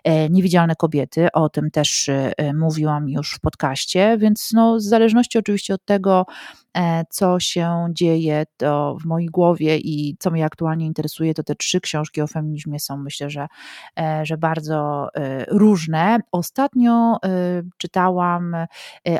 e, 0.03 0.29
Kobiety, 0.75 1.27
o 1.33 1.49
tym 1.49 1.71
też 1.71 2.09
mówiłam 2.53 3.09
już 3.09 3.33
w 3.33 3.39
podcaście, 3.39 4.17
więc 4.17 4.49
no 4.53 4.75
w 4.75 4.81
zależności 4.81 5.37
oczywiście 5.37 5.73
od 5.73 5.85
tego, 5.85 6.25
E, 6.77 7.05
co 7.09 7.39
się 7.39 7.87
dzieje 7.91 8.43
to 8.57 8.97
w 9.01 9.05
mojej 9.05 9.29
głowie 9.29 9.77
i 9.77 10.15
co 10.19 10.31
mnie 10.31 10.45
aktualnie 10.45 10.85
interesuje, 10.85 11.33
to 11.33 11.43
te 11.43 11.55
trzy 11.55 11.81
książki 11.81 12.21
o 12.21 12.27
feminizmie 12.27 12.79
są 12.79 12.97
myślę, 12.97 13.29
że, 13.29 13.47
e, 13.99 14.25
że 14.25 14.37
bardzo 14.37 15.07
e, 15.15 15.45
różne. 15.45 16.19
Ostatnio 16.31 17.17
czytałam 17.77 18.55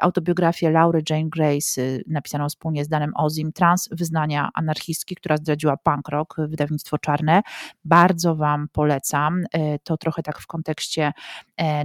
autobiografię 0.01 0.71
Laury 0.71 1.03
Jane 1.09 1.29
Grace, 1.29 1.81
napisaną 2.07 2.49
wspólnie 2.49 2.85
z 2.85 2.87
Danem 2.87 3.11
Ozim, 3.15 3.53
Trans 3.53 3.89
Wyznania 3.91 4.49
Anarchistki, 4.53 5.15
która 5.15 5.37
zdradziła 5.37 5.77
punk 5.77 6.09
rock, 6.09 6.35
wydawnictwo 6.37 6.97
czarne. 6.97 7.41
Bardzo 7.85 8.35
Wam 8.35 8.67
polecam. 8.71 9.43
To 9.83 9.97
trochę 9.97 10.23
tak 10.23 10.39
w 10.39 10.47
kontekście 10.47 11.11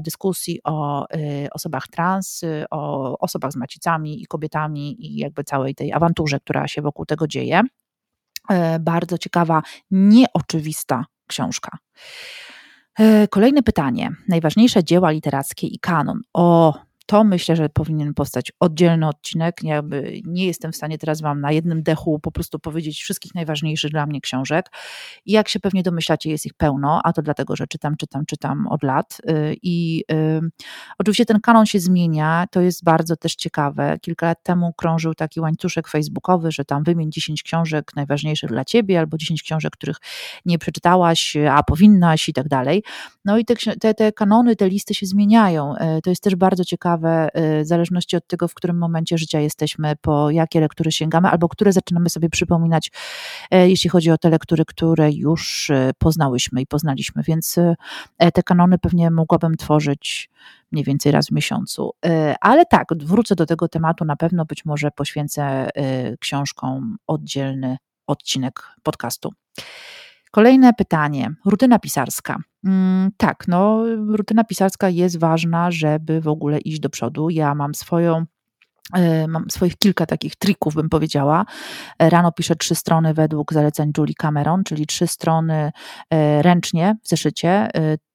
dyskusji 0.01 0.61
o 0.65 1.07
osobach 1.53 1.89
trans, 1.89 2.41
o 2.71 3.19
osobach 3.19 3.53
z 3.53 3.57
macicami 3.57 4.23
i 4.23 4.27
kobietami 4.27 5.07
i 5.07 5.17
jakby 5.17 5.45
całej 5.45 5.75
tej 5.75 5.93
awanturze, 5.93 6.41
która 6.41 6.69
się 6.69 6.83
wokół 6.83 7.07
tego 7.07 7.27
dzieje. 7.27 7.63
E, 8.51 8.79
bardzo 8.79 9.19
ciekawa, 9.19 9.63
nieoczywista 9.91 11.05
książka. 11.27 11.79
E, 12.99 13.29
kolejne 13.29 13.63
pytanie. 13.63 14.11
Najważniejsze 14.29 14.85
dzieła 14.85 15.11
literackie 15.11 15.67
i 15.67 15.79
kanon. 15.79 16.21
O, 16.33 16.75
to 17.07 17.25
myślę, 17.25 17.57
że 17.57 17.69
powinien 17.69 18.15
powstać 18.15 18.53
oddzielny 18.61 19.09
odcinek. 19.09 19.61
Nie 20.25 20.47
jestem 20.47 20.73
w 20.73 20.77
stanie 20.77 20.99
teraz 20.99 21.21
Wam 21.21 21.41
na 21.41 21.53
jednym 21.53 21.83
dechu 21.83 22.19
po 22.19 22.33
prostu 22.33 22.59
powiedzieć 22.59 23.03
wszystkich 23.03 23.35
najważniejszych 23.35 23.91
dla 23.91 24.07
mnie 24.07 24.21
książek. 24.21 24.71
I 25.27 25.33
jak 25.33 25.49
się 25.49 25.61
pewnie 25.61 25.83
domyślacie, 25.83 26.31
jest 26.31 26.47
ich 26.47 26.55
pełno, 26.55 27.01
a 27.05 27.13
to 27.13 27.23
dlatego, 27.23 27.57
że 27.57 27.67
czytam, 27.67 27.97
czytam, 27.97 28.27
czytam 28.27 28.67
od 28.67 28.83
lat. 28.83 29.21
Y, 29.31 29.57
I 29.63 30.05
y, 30.13 30.41
oczywiście 30.99 31.27
ten 31.27 31.41
kanon 31.41 31.67
się 31.67 31.81
zmienia, 31.81 32.47
to 32.51 32.61
jest 32.61 32.85
bardzo 32.85 33.17
też 33.17 33.35
ciekawe. 33.35 33.97
Kilka 34.01 34.27
lat 34.27 34.43
temu 34.43 34.73
krążył 34.73 35.15
taki 35.15 35.41
łańcuszek 35.41 35.89
facebookowy, 35.89 36.53
że 36.53 36.65
tam 36.65 36.85
wymień 36.85 37.13
10 37.13 37.43
książek 37.43 37.97
najważniejszych 37.97 38.51
dla 38.51 38.65
Ciebie, 38.65 38.99
albo 38.99 39.17
10 39.17 39.43
książek, 39.43 39.73
których 39.73 39.97
nie 40.45 40.59
przeczytałaś, 40.59 41.37
a 41.51 41.63
powinnaś 41.63 42.29
i 42.29 42.33
tak 42.33 42.49
dalej. 42.49 42.83
No 43.25 43.39
i 43.39 43.45
te, 43.45 43.55
te, 43.81 43.95
te 43.95 44.13
kanony, 44.13 44.57
te 44.57 44.69
listy 44.69 44.95
się 44.95 45.07
zmieniają. 45.07 45.75
Y, 45.75 46.03
to 46.03 46.11
jest 46.11 46.23
też 46.23 46.37
bardzo 46.37 46.65
ciekawe 46.65 46.94
ciekawe, 46.95 47.29
y, 47.61 47.65
w 47.65 47.67
zależności 47.67 48.17
od 48.17 48.27
tego, 48.27 48.49
w 48.49 48.55
którym 48.55 48.79
momencie 48.79 49.19
życia 49.19 49.41
jesteśmy, 49.41 49.97
po 50.01 50.31
jakie 50.31 50.61
lektury 50.61 50.93
sięgamy, 50.93 51.29
albo 51.29 51.49
które 51.49 51.73
zaczynamy 51.73 52.11
sobie 52.11 52.29
przypominać, 52.29 52.91
e, 53.51 53.69
jeśli 53.69 53.91
chodzi 53.91 54.11
o 54.11 54.19
te 54.19 54.31
lektury, 54.31 54.65
które 54.65 55.13
już 55.13 55.71
y, 55.71 55.91
poznałyśmy 55.99 56.61
i 56.61 56.67
poznaliśmy. 56.67 57.23
Więc 57.23 57.59
e, 58.19 58.33
te 58.33 58.43
kanony 58.43 58.79
pewnie 58.79 59.11
mogłabym 59.11 59.57
tworzyć 59.57 60.31
mniej 60.73 60.85
więcej 60.85 61.13
raz 61.13 61.27
w 61.27 61.33
miesiącu. 61.33 61.91
E, 62.07 62.35
ale 62.41 62.67
tak, 62.67 62.89
wrócę 62.99 63.35
do 63.35 63.47
tego 63.47 63.69
tematu, 63.69 64.05
na 64.05 64.17
pewno 64.17 64.45
być 64.45 64.65
może 64.65 64.91
poświęcę 64.91 65.69
książkom 66.21 66.97
oddzielny 67.07 67.77
odcinek 68.07 68.63
podcastu. 68.83 69.33
Kolejne 70.31 70.73
pytanie. 70.73 71.35
Rutyna 71.45 71.79
pisarska. 71.79 72.39
Mm, 72.65 73.11
tak, 73.17 73.49
no, 73.49 73.85
rutyna 74.09 74.45
pisarska 74.45 74.89
jest 74.89 75.19
ważna, 75.19 75.71
żeby 75.71 76.21
w 76.21 76.29
ogóle 76.29 76.59
iść 76.59 76.81
do 76.81 76.91
przodu. 76.91 77.31
Ja 77.31 77.55
mam 77.55 77.75
swoją 77.75 78.25
e, 78.93 79.29
Mam 79.29 79.51
swoich 79.51 79.77
kilka 79.77 80.07
takich 80.07 80.37
trików, 80.37 80.75
bym 80.75 80.89
powiedziała. 80.89 81.45
E, 81.99 82.11
rano 82.11 82.33
piszę 82.33 82.57
trzy 82.57 82.75
strony 82.75 83.15
według 83.15 83.53
zaleceń 83.53 83.93
Julie 83.99 84.15
Cameron, 84.15 84.65
czyli 84.65 84.87
trzy 84.87 85.07
strony 85.07 85.73
e, 86.11 86.43
ręcznie 86.43 86.95
w 87.03 87.09
zeszycie, 87.09 87.69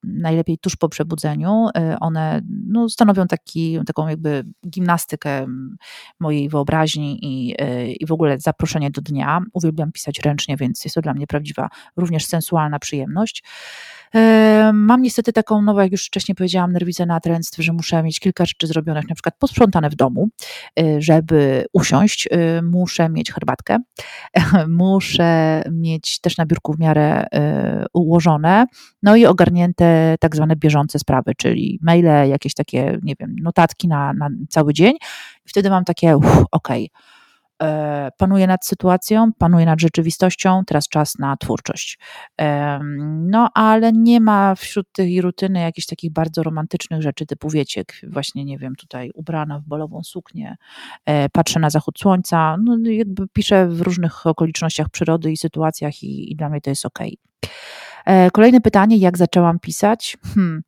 najlepiej 0.03 0.58
tuż 0.58 0.75
po 0.75 0.89
przebudzeniu. 0.89 1.68
One 2.00 2.41
no, 2.68 2.89
stanowią 2.89 3.27
taki, 3.27 3.79
taką 3.86 4.08
jakby 4.08 4.44
gimnastykę 4.70 5.46
mojej 6.20 6.50
wyobraźni 6.50 7.20
i, 7.25 7.56
i 8.00 8.06
w 8.06 8.12
ogóle 8.12 8.39
zaproszenie 8.39 8.91
do 8.91 9.01
dnia. 9.01 9.41
Uwielbiam 9.53 9.91
pisać 9.91 10.20
ręcznie, 10.20 10.58
więc 10.58 10.86
jest 10.86 10.96
to 10.96 11.01
dla 11.01 11.13
mnie 11.13 11.27
prawdziwa, 11.27 11.70
również 11.98 12.25
sensualna 12.25 12.79
przyjemność. 12.79 13.44
Mam 14.73 15.01
niestety 15.01 15.33
taką, 15.33 15.61
no 15.61 15.81
jak 15.81 15.91
już 15.91 16.05
wcześniej 16.05 16.35
powiedziałam, 16.35 16.71
nerwicę 16.71 17.05
natręctw, 17.05 17.59
że 17.63 17.73
muszę 17.73 18.03
mieć 18.03 18.19
kilka 18.19 18.45
rzeczy 18.45 18.67
zrobionych, 18.67 19.09
na 19.09 19.15
przykład 19.15 19.35
posprzątane 19.39 19.89
w 19.89 19.95
domu, 19.95 20.29
y, 20.79 21.01
żeby 21.01 21.65
usiąść. 21.73 22.27
Y, 22.27 22.61
muszę 22.61 23.09
mieć 23.09 23.31
herbatkę, 23.31 23.77
muszę 24.67 25.61
mieć 25.71 26.19
też 26.19 26.37
na 26.37 26.45
biurku 26.45 26.73
w 26.73 26.79
miarę 26.79 27.25
ułożone, 27.93 28.65
no 29.03 29.15
i 29.15 29.25
ogarnięte 29.25 30.15
tak 30.19 30.35
zwane 30.35 30.55
bieżące 30.55 30.99
sprawy, 30.99 31.31
czyli 31.37 31.79
maile, 31.81 32.29
jakieś 32.29 32.53
takie, 32.53 32.99
nie 33.03 33.13
wiem, 33.19 33.35
notatki 33.41 33.87
na, 33.87 34.13
na 34.13 34.29
cały 34.49 34.73
dzień. 34.73 34.93
Wtedy 35.45 35.69
mam 35.69 35.85
takie, 35.85 36.15
okej, 36.15 36.41
okay 36.51 36.87
E, 36.91 37.18
panuje 38.17 38.47
nad 38.47 38.65
sytuacją, 38.65 39.31
panuje 39.37 39.65
nad 39.65 39.81
rzeczywistością, 39.81 40.61
teraz 40.67 40.87
czas 40.87 41.19
na 41.19 41.37
twórczość. 41.37 41.99
No, 43.19 43.49
ale 43.53 43.91
nie 43.93 44.21
ma 44.21 44.55
wśród 44.55 44.87
tej 44.91 45.21
rutyny 45.21 45.59
jakichś 45.59 45.87
takich 45.87 46.11
bardzo 46.11 46.43
romantycznych 46.43 47.01
rzeczy, 47.01 47.25
typu 47.25 47.49
wiecie, 47.49 47.83
właśnie, 48.07 48.45
nie 48.45 48.57
wiem, 48.57 48.75
tutaj 48.75 49.11
ubrana 49.13 49.59
w 49.59 49.63
bolową 49.63 50.03
suknię, 50.03 50.55
e, 51.05 51.29
patrzę 51.29 51.59
na 51.59 51.69
zachód 51.69 51.99
słońca, 51.99 52.57
no 52.63 52.77
jakby 52.83 53.27
piszę 53.27 53.67
w 53.67 53.81
różnych 53.81 54.27
okolicznościach 54.27 54.89
przyrody 54.89 55.31
i 55.31 55.37
sytuacjach 55.37 56.03
i, 56.03 56.31
i 56.31 56.35
dla 56.35 56.49
mnie 56.49 56.61
to 56.61 56.69
jest 56.69 56.85
ok. 56.85 56.99
E, 58.05 58.31
kolejne 58.31 58.61
pytanie, 58.61 58.97
jak 58.97 59.17
zaczęłam 59.17 59.59
pisać? 59.59 60.17
Hmm. 60.33 60.61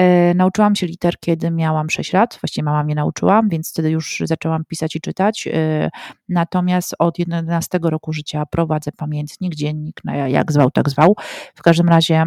E, 0.00 0.34
nauczyłam 0.34 0.76
się 0.76 0.86
liter, 0.86 1.14
kiedy 1.20 1.50
miałam 1.50 1.90
6 1.90 2.12
lat, 2.12 2.38
właściwie 2.40 2.64
mama 2.64 2.84
mnie 2.84 2.94
nauczyła, 2.94 3.42
więc 3.48 3.70
wtedy 3.70 3.90
już 3.90 4.22
zaczęłam 4.24 4.64
pisać 4.64 4.96
i 4.96 5.00
czytać. 5.00 5.48
E, 5.52 5.90
natomiast 6.28 6.94
od 6.98 7.18
11 7.18 7.78
roku 7.82 8.12
życia 8.12 8.46
prowadzę 8.46 8.92
pamiętnik, 8.92 9.54
dziennik, 9.54 10.00
no 10.04 10.14
jak 10.14 10.52
zwał, 10.52 10.70
tak 10.70 10.90
zwał. 10.90 11.16
W 11.54 11.62
każdym 11.62 11.88
razie 11.88 12.24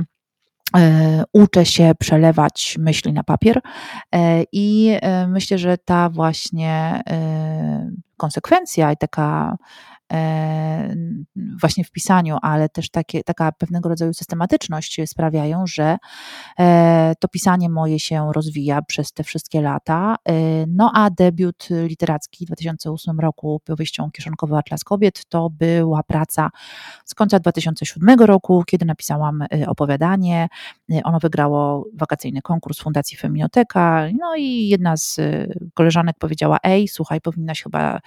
e, 0.78 1.24
uczę 1.34 1.66
się 1.66 1.92
przelewać 2.00 2.76
myśli 2.80 3.14
na 3.14 3.24
papier 3.24 3.62
i 4.52 4.98
myślę, 5.28 5.58
że 5.58 5.78
ta 5.78 6.10
właśnie 6.10 7.02
konsekwencja 8.18 8.92
i 8.92 8.98
taka 8.98 9.58
właśnie 11.62 11.84
w 11.84 11.92
pisaniu, 11.92 12.38
ale 12.42 12.70
też 12.70 12.90
takie, 12.90 13.24
taka 13.24 13.52
pewnego 13.52 13.90
rodzaju 13.90 14.14
systematyczność 14.14 15.02
sprawiają, 15.06 15.68
że 15.68 15.98
to 17.20 17.28
pisanie 17.28 17.70
moje 17.70 18.00
się 18.00 18.32
rozwija 18.34 18.82
przez 18.82 19.12
te 19.12 19.24
wszystkie 19.24 19.62
lata. 19.62 20.16
No 20.68 20.92
a 20.96 21.10
debiut 21.10 21.68
literacki 21.88 22.46
w 22.46 22.48
2008 22.48 23.20
roku 23.20 23.62
powieścią 23.66 24.12
Kieszonkowy 24.12 24.58
Atlas 24.58 24.84
Kobiet 24.84 25.26
to 25.30 25.50
była 25.50 26.04
praca 26.04 26.50
z 27.06 27.16
końca 27.16 27.40
2007 27.40 28.20
roku, 28.20 28.64
kiedy 28.68 28.86
napisałam 28.86 29.44
opowiadanie. 29.68 30.48
Ono 31.04 31.20
wygrało 31.20 31.88
wakacyjny 31.94 32.42
konkurs 32.42 32.80
Fundacji 32.80 33.18
Feminoteka, 33.18 34.08
no 34.20 34.36
i 34.36 34.68
jedna 34.68 34.98
z 34.98 35.20
koleżanek 35.74 36.16
powiedziała, 36.20 36.58
ej, 36.64 36.88
słuchaj, 36.88 37.22
powinnaś 37.22 37.64
chyba 37.64 38.00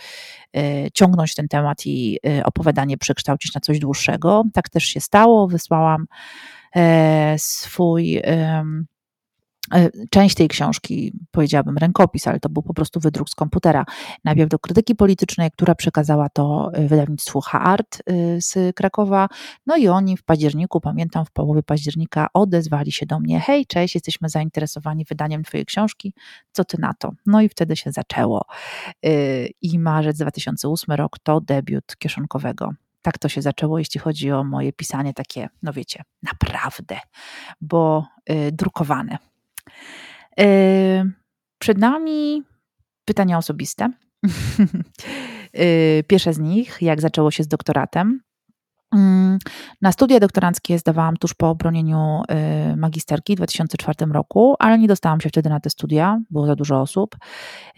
ciągnąć 0.94 1.34
ten 1.34 1.48
temat 1.48 1.86
i 1.86 1.95
opowiadanie 2.44 2.98
przekształcić 2.98 3.54
na 3.54 3.60
coś 3.60 3.78
dłuższego. 3.78 4.44
Tak 4.54 4.68
też 4.68 4.84
się 4.84 5.00
stało, 5.00 5.48
wysłałam 5.48 6.06
swój 7.36 8.16
E, 8.16 8.64
część 10.10 10.34
tej 10.34 10.48
książki, 10.48 11.12
powiedziałabym 11.30 11.78
rękopis, 11.78 12.26
ale 12.26 12.40
to 12.40 12.48
był 12.48 12.62
po 12.62 12.74
prostu 12.74 13.00
wydruk 13.00 13.30
z 13.30 13.34
komputera, 13.34 13.84
najpierw 14.24 14.50
do 14.50 14.58
krytyki 14.58 14.94
politycznej, 14.94 15.50
która 15.50 15.74
przekazała 15.74 16.28
to 16.28 16.70
e, 16.72 16.88
wydawnictwu 16.88 17.40
Haart 17.40 18.02
e, 18.06 18.40
z 18.40 18.76
Krakowa. 18.76 19.28
No 19.66 19.76
i 19.76 19.88
oni 19.88 20.16
w 20.16 20.24
październiku, 20.24 20.80
pamiętam, 20.80 21.24
w 21.24 21.30
połowie 21.30 21.62
października 21.62 22.26
odezwali 22.34 22.92
się 22.92 23.06
do 23.06 23.20
mnie: 23.20 23.40
Hej, 23.40 23.66
cześć, 23.66 23.94
jesteśmy 23.94 24.28
zainteresowani 24.28 25.04
wydaniem 25.04 25.42
Twojej 25.42 25.66
książki, 25.66 26.14
co 26.52 26.64
Ty 26.64 26.76
na 26.80 26.94
to? 26.94 27.12
No 27.26 27.40
i 27.40 27.48
wtedy 27.48 27.76
się 27.76 27.92
zaczęło. 27.92 28.44
I 29.62 29.78
marzec 29.78 30.18
2008 30.18 30.94
rok 30.96 31.18
to 31.22 31.40
debiut 31.40 31.96
kieszonkowego 31.98 32.70
tak 33.06 33.18
to 33.18 33.28
się 33.28 33.42
zaczęło, 33.42 33.78
jeśli 33.78 34.00
chodzi 34.00 34.32
o 34.32 34.44
moje 34.44 34.72
pisanie 34.72 35.14
takie, 35.14 35.48
no 35.62 35.72
wiecie, 35.72 36.02
naprawdę, 36.22 36.98
bo 37.60 38.06
y, 38.30 38.52
drukowane. 38.52 39.18
Przed 41.58 41.78
nami 41.78 42.42
pytania 43.04 43.38
osobiste. 43.38 43.90
Pierwsze 46.08 46.32
z 46.32 46.38
nich, 46.38 46.78
jak 46.80 47.00
zaczęło 47.00 47.30
się 47.30 47.42
z 47.42 47.48
doktoratem. 47.48 48.20
Mm, 48.94 49.38
na 49.82 49.92
studia 49.92 50.20
doktoranckie 50.20 50.78
zdawałam 50.78 51.16
tuż 51.16 51.34
po 51.34 51.50
obronieniu 51.50 52.22
y, 52.72 52.76
magisterki 52.76 53.34
w 53.34 53.36
2004 53.36 54.12
roku, 54.12 54.54
ale 54.58 54.78
nie 54.78 54.88
dostałam 54.88 55.20
się 55.20 55.28
wtedy 55.28 55.48
na 55.48 55.60
te 55.60 55.70
studia, 55.70 56.20
było 56.30 56.46
za 56.46 56.56
dużo 56.56 56.80
osób 56.80 57.16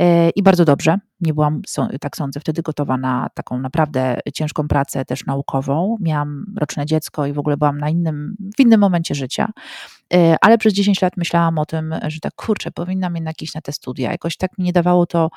y, 0.00 0.04
i 0.36 0.42
bardzo 0.42 0.64
dobrze. 0.64 0.98
Nie 1.20 1.34
byłam, 1.34 1.62
tak 2.00 2.16
sądzę, 2.16 2.40
wtedy 2.40 2.62
gotowa 2.62 2.96
na 2.96 3.28
taką 3.34 3.58
naprawdę 3.58 4.20
ciężką 4.34 4.68
pracę 4.68 5.04
też 5.04 5.26
naukową. 5.26 5.96
Miałam 6.00 6.54
roczne 6.60 6.86
dziecko 6.86 7.26
i 7.26 7.32
w 7.32 7.38
ogóle 7.38 7.56
byłam 7.56 7.78
na 7.78 7.88
innym, 7.90 8.36
w 8.56 8.60
innym 8.60 8.80
momencie 8.80 9.14
życia. 9.14 9.48
Y, 10.14 10.36
ale 10.40 10.58
przez 10.58 10.72
10 10.72 11.02
lat 11.02 11.16
myślałam 11.16 11.58
o 11.58 11.66
tym, 11.66 11.94
że 12.06 12.20
tak 12.20 12.34
kurczę, 12.34 12.70
powinnam 12.70 13.14
jednak 13.14 13.42
iść 13.42 13.54
na 13.54 13.60
te 13.60 13.72
studia. 13.72 14.12
Jakoś 14.12 14.36
tak 14.36 14.58
mi 14.58 14.64
nie 14.64 14.72
dawało 14.72 15.06
to, 15.06 15.30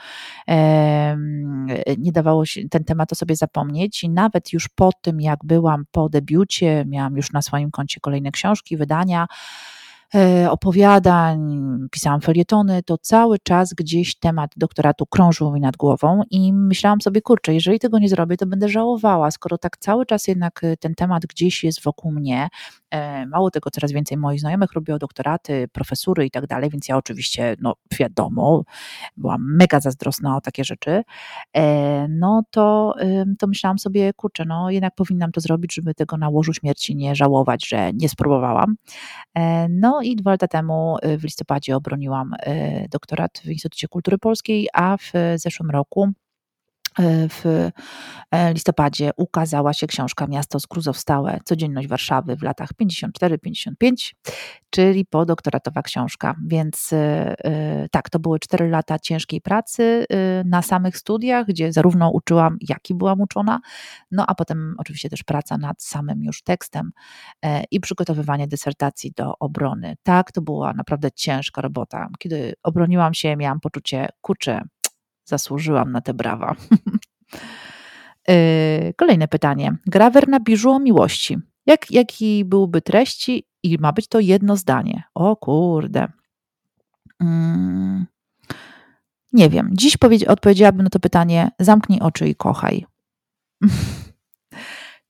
nie 1.97 2.11
dawało 2.11 2.45
się 2.45 2.69
ten 2.69 2.83
temat 2.83 3.11
o 3.11 3.15
sobie 3.15 3.35
zapomnieć 3.35 4.03
i 4.03 4.09
nawet 4.09 4.53
już 4.53 4.69
po 4.69 4.89
tym, 5.01 5.21
jak 5.21 5.39
byłam 5.43 5.83
po 5.91 6.09
debiucie, 6.09 6.85
miałam 6.88 7.17
już 7.17 7.31
na 7.31 7.41
swoim 7.41 7.71
koncie 7.71 8.00
kolejne 8.00 8.31
książki, 8.31 8.77
wydania, 8.77 9.27
E, 9.27 9.80
opowiadań, 10.50 11.62
pisałam 11.91 12.22
felietony, 12.22 12.84
to 12.84 12.98
cały 12.98 13.39
czas 13.39 13.74
gdzieś 13.74 14.15
temat 14.15 14.51
doktoratu 14.58 15.06
krążył 15.06 15.51
mi 15.51 15.62
nad 15.62 15.77
głową 15.77 16.22
i 16.30 16.53
myślałam 16.53 17.01
sobie, 17.01 17.22
kurczę, 17.22 17.53
jeżeli 17.53 17.80
tego 17.80 18.00
nie 18.00 18.10
zrobię, 18.10 18.38
to 18.38 18.46
będę 18.46 18.70
żałowała, 18.70 19.32
skoro 19.32 19.58
tak 19.58 19.77
cały 19.77 20.06
czas 20.06 20.27
jednak 20.27 20.63
e, 20.63 20.77
ten 20.77 20.96
temat 20.96 21.25
gdzieś 21.25 21.63
jest 21.63 21.84
wokół 21.84 22.12
mnie. 22.12 22.48
E, 22.91 23.25
mało 23.25 23.51
tego, 23.51 23.70
coraz 23.70 23.91
więcej 23.91 24.18
moich 24.18 24.39
znajomych 24.39 24.74
robiło 24.74 25.00
doktoraty, 25.00 25.68
profesury 25.72 26.25
i 26.25 26.32
tak 26.32 26.48
dalej, 26.48 26.70
więc 26.70 26.88
ja 26.88 26.98
oczywiście, 26.98 27.56
no 27.62 27.74
wiadomo, 28.00 28.63
byłam 29.18 29.56
mega 29.58 29.80
zazdrosna 29.80 30.38
o 30.38 30.41
takie 30.41 30.63
rzeczy, 30.63 31.03
no 32.10 32.44
to, 32.51 32.96
to 33.39 33.48
myślałam 33.48 33.80
sobie, 33.80 34.13
kurczę, 34.13 34.46
no 34.46 34.70
jednak 34.70 34.96
powinnam 34.96 35.32
to 35.32 35.41
zrobić, 35.41 35.74
żeby 35.74 35.94
tego 35.94 36.18
na 36.18 36.30
łożu 36.30 36.53
śmierci 36.53 36.96
nie 36.96 37.15
żałować, 37.15 37.68
że 37.68 37.94
nie 37.94 38.10
spróbowałam. 38.10 38.75
No 39.70 40.00
i 40.03 40.15
dwa 40.15 40.31
lata 40.31 40.48
temu 40.48 40.98
y, 41.05 41.18
w 41.18 41.24
listopadzie 41.24 41.75
obroniłam 41.75 42.33
y, 42.33 42.87
doktorat 42.92 43.42
w 43.46 43.51
Instytucie 43.51 43.87
Kultury 43.87 44.18
Polskiej, 44.18 44.68
a 44.74 44.98
w 44.98 45.11
zeszłym 45.35 45.72
roku 45.72 46.05
y, 46.05 46.21
w 47.30 47.70
e, 48.32 48.54
listopadzie 48.54 49.12
ukazała 49.18 49.74
się 49.74 49.88
książka 49.88 50.27
Miasto 50.27 50.60
Skrózowstałe, 50.60 51.40
Codzienność 51.46 51.88
Warszawy 51.88 52.36
w 52.36 52.44
latach 52.44 52.70
54-55 52.74 54.14
czyli 54.72 55.06
podoktoratowa 55.06 55.82
książka. 55.82 56.36
Więc 56.48 56.94
y, 56.94 56.98
tak, 57.92 58.10
to 58.10 58.20
były 58.20 58.40
cztery 58.40 58.70
lata 58.70 59.00
ciężkiej 59.00 59.42
pracy 59.42 60.06
na 60.46 60.62
samych 60.62 60.98
studiach, 60.98 61.48
gdzie 61.48 61.74
zarówno 61.74 62.12
uczyłam, 62.12 62.58
jak 62.62 62.90
i 62.90 62.96
byłam 62.96 63.22
uczona, 63.22 63.60
no 64.12 64.25
a 64.27 64.36
potem 64.36 64.75
oczywiście 64.77 65.10
też 65.10 65.24
praca 65.24 65.58
nad 65.58 65.84
samym 65.84 66.24
już 66.24 66.44
tekstem 66.44 66.92
e, 67.42 67.64
i 67.72 67.80
przygotowywanie 67.80 68.48
dysertacji 68.48 69.12
do 69.16 69.34
obrony. 69.40 69.96
Tak, 70.04 70.32
to 70.32 70.42
była 70.42 70.74
naprawdę 70.74 71.12
ciężka 71.12 71.62
robota. 71.62 72.08
Kiedy 72.20 72.54
obroniłam 72.64 73.14
się, 73.14 73.36
miałam 73.36 73.60
poczucie, 73.60 74.10
kurczę, 74.22 74.62
zasłużyłam 75.25 75.92
na 75.92 76.01
te 76.01 76.14
brawa. 76.14 76.55
Kolejne 78.98 79.27
pytanie. 79.27 79.77
Grawer 79.86 80.27
na 80.27 80.40
biżu 80.40 80.72
o 80.72 80.79
miłości. 80.79 81.38
Jak, 81.66 81.92
jaki 81.92 82.46
byłby 82.46 82.81
treści 82.81 83.44
i 83.64 83.77
ma 83.77 83.94
być 83.94 84.07
to 84.07 84.20
jedno 84.20 84.57
zdanie. 84.57 85.03
O 85.14 85.36
kurde. 85.36 86.07
Mm. 87.20 88.05
Nie 89.34 89.50
wiem. 89.50 89.70
Dziś 89.74 89.98
odpowiedziałabym 90.27 90.84
na 90.84 90.90
to 90.90 91.00
pytanie: 91.00 91.51
zamknij 91.60 92.00
oczy 92.00 92.27
i 92.27 92.36
kochaj. 92.36 92.86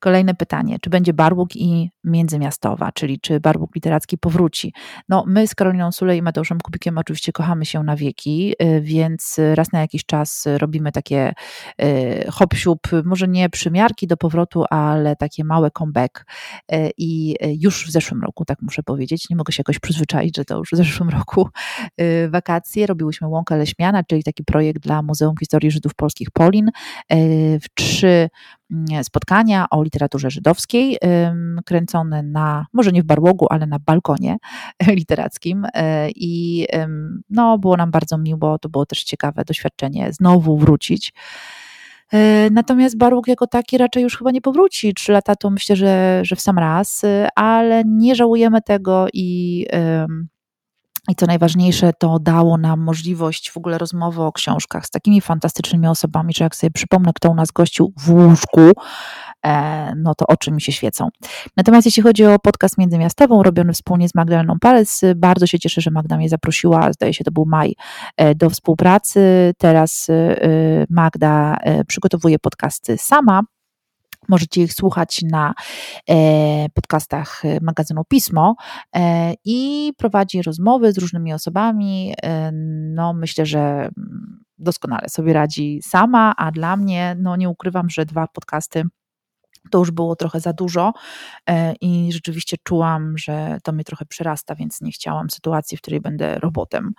Kolejne 0.01 0.35
pytanie, 0.35 0.77
czy 0.81 0.89
będzie 0.89 1.13
Barłuk 1.13 1.55
i 1.55 1.91
Międzymiastowa, 2.03 2.91
czyli 2.91 3.19
czy 3.19 3.39
Barłuk 3.39 3.75
Literacki 3.75 4.17
powróci? 4.17 4.73
No, 5.09 5.23
my 5.27 5.47
z 5.47 5.55
Karoliną 5.55 5.91
Sulej 5.91 6.19
i 6.19 6.21
Mateuszem 6.21 6.57
Kubikiem 6.61 6.97
oczywiście 6.97 7.31
kochamy 7.31 7.65
się 7.65 7.83
na 7.83 7.95
wieki, 7.95 8.55
y, 8.63 8.81
więc 8.81 9.39
raz 9.53 9.71
na 9.71 9.79
jakiś 9.79 10.05
czas 10.05 10.47
robimy 10.57 10.91
takie 10.91 11.33
y, 11.81 12.31
hop 12.31 12.53
może 13.05 13.27
nie 13.27 13.49
przymiarki 13.49 14.07
do 14.07 14.17
powrotu, 14.17 14.63
ale 14.69 15.15
takie 15.15 15.43
małe 15.43 15.71
comeback 15.71 16.25
y, 16.71 16.91
i 16.97 17.35
już 17.59 17.87
w 17.87 17.91
zeszłym 17.91 18.23
roku, 18.23 18.45
tak 18.45 18.61
muszę 18.61 18.83
powiedzieć, 18.83 19.29
nie 19.29 19.35
mogę 19.35 19.53
się 19.53 19.59
jakoś 19.59 19.79
przyzwyczaić, 19.79 20.37
że 20.37 20.45
to 20.45 20.57
już 20.57 20.69
w 20.71 20.77
zeszłym 20.77 21.09
roku 21.09 21.49
wakacje, 22.29 22.87
robiłyśmy 22.87 23.27
Łąkę 23.27 23.57
Leśmiana, 23.57 24.03
czyli 24.03 24.23
taki 24.23 24.43
projekt 24.43 24.81
dla 24.81 25.01
Muzeum 25.01 25.35
Historii 25.39 25.71
Żydów 25.71 25.95
Polskich 25.95 26.31
Polin, 26.31 26.69
w 27.61 27.65
trzy 27.73 28.29
spotkania 29.03 29.65
o 29.71 29.83
literaturze 29.83 30.29
żydowskiej, 30.29 30.97
kręcone 31.65 32.23
na, 32.23 32.65
może 32.73 32.91
nie 32.91 33.01
w 33.03 33.05
barłogu, 33.05 33.47
ale 33.49 33.67
na 33.67 33.79
balkonie 33.79 34.37
literackim 34.87 35.65
e, 35.73 36.09
i 36.09 36.67
no, 37.29 37.57
było 37.57 37.77
nam 37.77 37.91
bardzo 37.91 38.17
miło, 38.17 38.59
to 38.59 38.69
było 38.69 38.85
też 38.85 39.03
ciekawe 39.03 39.43
doświadczenie 39.45 40.13
znowu 40.13 40.57
wrócić. 40.57 41.13
E, 42.13 42.49
natomiast 42.51 42.97
Barłuk 42.97 43.27
jako 43.27 43.47
taki 43.47 43.77
raczej 43.77 44.03
już 44.03 44.17
chyba 44.17 44.31
nie 44.31 44.41
powróci. 44.41 44.93
Trzy 44.93 45.11
lata 45.11 45.35
to 45.35 45.49
myślę, 45.49 45.75
że, 45.75 46.19
że 46.23 46.35
w 46.35 46.41
sam 46.41 46.59
raz, 46.59 47.03
e, 47.03 47.27
ale 47.35 47.83
nie 47.85 48.15
żałujemy 48.15 48.61
tego 48.61 49.07
i, 49.13 49.65
i 51.09 51.15
co 51.15 51.25
najważniejsze, 51.25 51.91
to 51.99 52.19
dało 52.19 52.57
nam 52.57 52.79
możliwość 52.79 53.51
w 53.51 53.57
ogóle 53.57 53.77
rozmowy 53.77 54.21
o 54.21 54.31
książkach 54.31 54.85
z 54.85 54.89
takimi 54.89 55.21
fantastycznymi 55.21 55.87
osobami, 55.87 56.33
że 56.33 56.43
jak 56.43 56.55
sobie 56.55 56.71
przypomnę, 56.71 57.11
kto 57.15 57.29
u 57.29 57.35
nas 57.35 57.51
gościł 57.51 57.93
w 57.97 58.09
łóżku, 58.09 58.71
E, 59.45 59.93
no 59.95 60.15
to 60.15 60.27
oczy 60.27 60.51
mi 60.51 60.61
się 60.61 60.71
świecą. 60.71 61.09
Natomiast 61.57 61.85
jeśli 61.85 62.03
chodzi 62.03 62.25
o 62.25 62.39
podcast 62.39 62.77
międzymiastową, 62.77 63.43
robiony 63.43 63.73
wspólnie 63.73 64.09
z 64.09 64.15
Magdaleną 64.15 64.59
Palec, 64.61 65.01
bardzo 65.15 65.47
się 65.47 65.59
cieszę, 65.59 65.81
że 65.81 65.91
Magda 65.91 66.17
mnie 66.17 66.29
zaprosiła, 66.29 66.93
zdaje 66.93 67.13
się 67.13 67.23
to 67.23 67.31
był 67.31 67.45
maj, 67.45 67.75
e, 68.17 68.35
do 68.35 68.49
współpracy. 68.49 69.53
Teraz 69.57 70.07
e, 70.09 70.85
Magda 70.89 71.57
przygotowuje 71.87 72.39
podcasty 72.39 72.97
sama, 72.97 73.41
Możecie 74.31 74.61
ich 74.61 74.73
słuchać 74.73 75.21
na 75.31 75.53
podcastach 76.73 77.43
magazynu 77.61 78.03
Pismo 78.05 78.55
i 79.45 79.91
prowadzi 79.97 80.41
rozmowy 80.41 80.93
z 80.93 80.97
różnymi 80.97 81.33
osobami. 81.33 82.13
No, 82.93 83.13
myślę, 83.13 83.45
że 83.45 83.59
mm, 83.59 84.43
doskonale 84.57 85.09
sobie 85.09 85.33
radzi 85.33 85.79
sama, 85.83 86.33
a 86.37 86.51
dla 86.51 86.77
mnie, 86.77 87.15
no 87.19 87.35
nie 87.35 87.49
ukrywam, 87.49 87.89
że 87.89 88.05
dwa 88.05 88.27
podcasty 88.27 88.83
to 89.71 89.77
już 89.77 89.91
było 89.91 90.15
trochę 90.15 90.39
za 90.39 90.53
dużo 90.53 90.93
e, 91.49 91.73
i 91.81 92.13
rzeczywiście 92.13 92.57
czułam, 92.63 93.17
że 93.17 93.57
to 93.63 93.71
mnie 93.71 93.83
trochę 93.83 94.05
przerasta, 94.05 94.55
więc 94.55 94.81
nie 94.81 94.91
chciałam 94.91 95.29
sytuacji, 95.29 95.77
w 95.77 95.81
której 95.81 96.01
będę 96.01 96.39
robotem. 96.39 96.93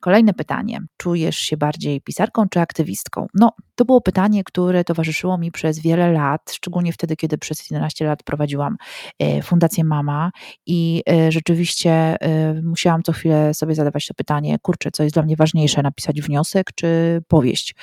Kolejne 0.00 0.34
pytanie. 0.34 0.80
Czujesz 0.96 1.36
się 1.36 1.56
bardziej 1.56 2.00
pisarką 2.00 2.48
czy 2.48 2.60
aktywistką? 2.60 3.26
No, 3.34 3.52
to 3.74 3.84
było 3.84 4.00
pytanie, 4.00 4.44
które 4.44 4.84
towarzyszyło 4.84 5.38
mi 5.38 5.52
przez 5.52 5.78
wiele 5.78 6.12
lat, 6.12 6.52
szczególnie 6.52 6.92
wtedy, 6.92 7.16
kiedy 7.16 7.38
przez 7.38 7.70
11 7.70 8.04
lat 8.04 8.22
prowadziłam 8.22 8.76
e, 9.18 9.42
Fundację 9.42 9.84
Mama 9.84 10.30
i 10.66 11.02
e, 11.10 11.32
rzeczywiście 11.32 11.90
e, 11.90 12.54
musiałam 12.62 13.02
co 13.02 13.12
chwilę 13.12 13.54
sobie 13.54 13.74
zadawać 13.74 14.06
to 14.06 14.14
pytanie, 14.14 14.58
kurczę, 14.62 14.90
co 14.90 15.02
jest 15.02 15.14
dla 15.14 15.22
mnie 15.22 15.36
ważniejsze, 15.36 15.82
napisać 15.82 16.20
wniosek 16.20 16.70
czy 16.74 17.20
powieść? 17.28 17.74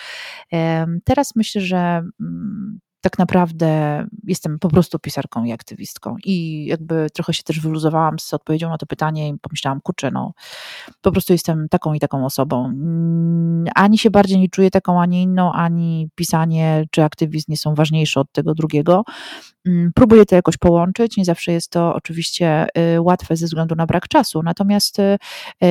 Teraz 1.04 1.36
myślę, 1.36 1.62
że 1.62 1.78
mm, 2.20 2.80
tak 3.02 3.20
naprawdę 3.20 4.06
jestem 4.24 4.60
po 4.60 4.70
prostu 4.70 5.00
pisarką 5.00 5.44
i 5.44 5.52
aktywistką. 5.52 6.16
I 6.24 6.66
jakby 6.66 7.08
trochę 7.14 7.34
się 7.34 7.44
też 7.44 7.60
wyluzowałam 7.60 8.20
z 8.20 8.34
odpowiedzią 8.34 8.70
na 8.70 8.78
to 8.78 8.86
pytanie 8.86 9.30
i 9.30 9.38
pomyślałam, 9.42 9.82
kurczę, 9.82 10.12
no 10.12 10.34
po 11.02 11.12
prostu 11.12 11.34
jestem 11.34 11.70
taką 11.70 11.94
i 11.94 12.00
taką 12.00 12.26
osobą. 12.26 12.66
Mm, 12.66 13.66
ani 13.76 13.98
się 13.98 14.10
bardziej 14.10 14.40
nie 14.40 14.50
czuję 14.50 14.72
taką, 14.72 15.02
ani 15.02 15.24
inną, 15.24 15.52
ani 15.52 16.10
pisanie 16.16 16.86
czy 16.92 17.04
aktywizm 17.04 17.46
nie 17.52 17.58
są 17.58 17.76
ważniejsze 17.76 18.20
od 18.20 18.32
tego 18.32 18.54
drugiego. 18.54 19.04
Mm, 19.68 19.92
próbuję 19.96 20.26
to 20.26 20.36
jakoś 20.36 20.58
połączyć. 20.58 21.18
Nie 21.18 21.26
zawsze 21.26 21.52
jest 21.52 21.70
to 21.72 21.96
oczywiście 21.96 22.68
y, 22.96 23.02
łatwe 23.02 23.36
ze 23.36 23.46
względu 23.46 23.76
na 23.76 23.86
brak 23.86 24.08
czasu, 24.08 24.44
natomiast 24.44 25.00
y, 25.00 25.18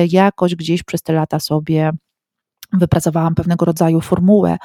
jakoś 0.07 0.55
gdzieś 0.55 0.83
przez 0.83 1.01
te 1.01 1.13
lata 1.13 1.39
sobie 1.39 1.91
wypracowałam 2.73 3.35
pewnego 3.35 3.65
rodzaju 3.65 4.01
formułę, 4.01 4.57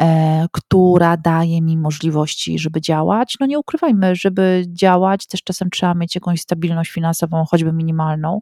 e, 0.00 0.46
która 0.52 1.16
daje 1.16 1.62
mi 1.62 1.78
możliwości, 1.78 2.58
żeby 2.58 2.80
działać. 2.80 3.36
No 3.40 3.46
nie 3.46 3.58
ukrywajmy, 3.58 4.16
żeby 4.16 4.64
działać, 4.68 5.26
też 5.26 5.42
czasem 5.42 5.70
trzeba 5.70 5.94
mieć 5.94 6.14
jakąś 6.14 6.40
stabilność 6.40 6.90
finansową, 6.90 7.44
choćby 7.50 7.72
minimalną. 7.72 8.40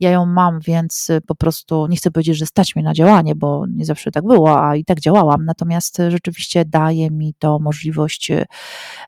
Ja 0.00 0.10
ją 0.10 0.26
mam, 0.26 0.60
więc 0.60 1.08
po 1.26 1.34
prostu 1.34 1.86
nie 1.86 1.96
chcę 1.96 2.10
powiedzieć, 2.10 2.38
że 2.38 2.46
stać 2.46 2.76
mnie 2.76 2.84
na 2.84 2.94
działanie, 2.94 3.34
bo 3.34 3.64
nie 3.66 3.84
zawsze 3.84 4.10
tak 4.10 4.24
było, 4.24 4.62
a 4.68 4.76
i 4.76 4.84
tak 4.84 5.00
działałam. 5.00 5.44
Natomiast 5.44 5.98
rzeczywiście 6.08 6.64
daje 6.64 7.10
mi 7.10 7.34
to 7.38 7.58
możliwość 7.58 8.30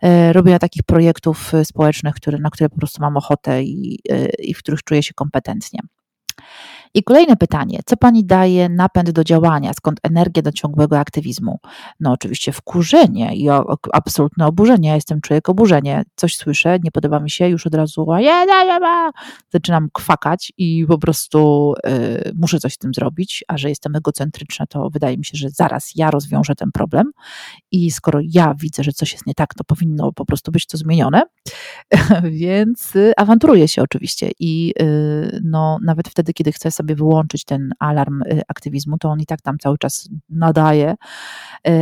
e, 0.03 0.33
robienia 0.33 0.59
takich 0.59 0.83
projektów 0.83 1.53
społecznych, 1.65 2.15
które, 2.15 2.39
na 2.39 2.51
które 2.51 2.69
po 2.69 2.77
prostu 2.77 3.03
mam 3.03 3.17
ochotę 3.17 3.63
i, 3.63 3.99
e, 4.11 4.29
i 4.29 4.55
w 4.55 4.59
których 4.59 4.85
czuję 4.85 5.03
się 5.03 5.15
kompetentnie. 5.15 5.81
I 6.95 7.03
kolejne 7.03 7.37
pytanie, 7.37 7.81
co 7.87 7.97
pani 7.97 8.25
daje 8.25 8.69
napęd 8.69 9.11
do 9.11 9.25
działania, 9.25 9.73
skąd 9.73 10.01
energia 10.03 10.43
do 10.43 10.53
ciągłego 10.53 10.99
aktywizmu? 10.99 11.59
No 12.01 12.13
oczywiście 12.13 12.53
wkurzenie 12.53 13.37
i 13.37 13.49
absolutne 13.93 14.47
oburzenie. 14.47 14.89
Ja 14.89 14.95
jestem 14.95 15.21
człowiek 15.21 15.49
oburzenie. 15.49 16.05
Coś 16.17 16.37
słyszę, 16.37 16.79
nie 16.85 16.91
podoba 16.91 17.21
mi 17.21 17.31
się, 17.31 17.49
już 17.49 17.67
od 17.67 17.75
razu 17.75 18.07
zaczynam 19.53 19.89
kwakać 19.93 20.53
i 20.59 20.85
po 20.89 20.99
prostu 20.99 21.75
y, 21.87 22.33
muszę 22.35 22.59
coś 22.59 22.75
z 22.75 22.79
tym 22.79 22.95
zrobić, 22.95 23.45
a 23.49 23.59
że 23.59 23.69
jestem 23.69 23.97
egocentryczna, 23.97 24.67
to 24.67 24.91
wydaje 24.91 25.19
mi 25.19 25.25
się, 25.25 25.39
że 25.39 25.51
zaraz 25.51 25.93
ja 25.95 26.11
rozwiążę 26.11 26.55
ten 26.55 26.73
problem 26.73 27.11
i 27.73 27.91
skoro 27.91 28.21
ja 28.23 28.55
widzę, 28.61 28.85
że 28.85 28.93
coś 28.93 29.13
jest 29.13 29.27
nie 29.27 29.35
tak, 29.35 29.55
to 29.55 29.65
powinno 29.65 30.13
po 30.13 30.27
prostu 30.27 30.53
być 30.53 30.67
to 30.67 30.77
zmienione. 30.77 31.23
Więc 32.31 32.97
y, 32.97 33.13
awanturuję 33.17 33.69
się 33.69 33.83
oczywiście 33.83 34.31
i 34.39 34.75
y, 34.83 35.41
no, 35.45 35.79
nawet 35.83 36.09
wtedy, 36.09 36.33
kiedy 36.33 36.53
chcę 36.53 36.71
sobie 36.77 36.95
wyłączyć 36.95 37.45
ten 37.45 37.71
alarm 37.79 38.23
y, 38.23 38.43
aktywizmu, 38.49 38.99
to 38.99 39.09
on 39.09 39.21
i 39.21 39.27
tak 39.27 39.43
tam 39.43 39.59
cały 39.59 39.79
czas 39.79 40.09
nadaje, 40.29 40.95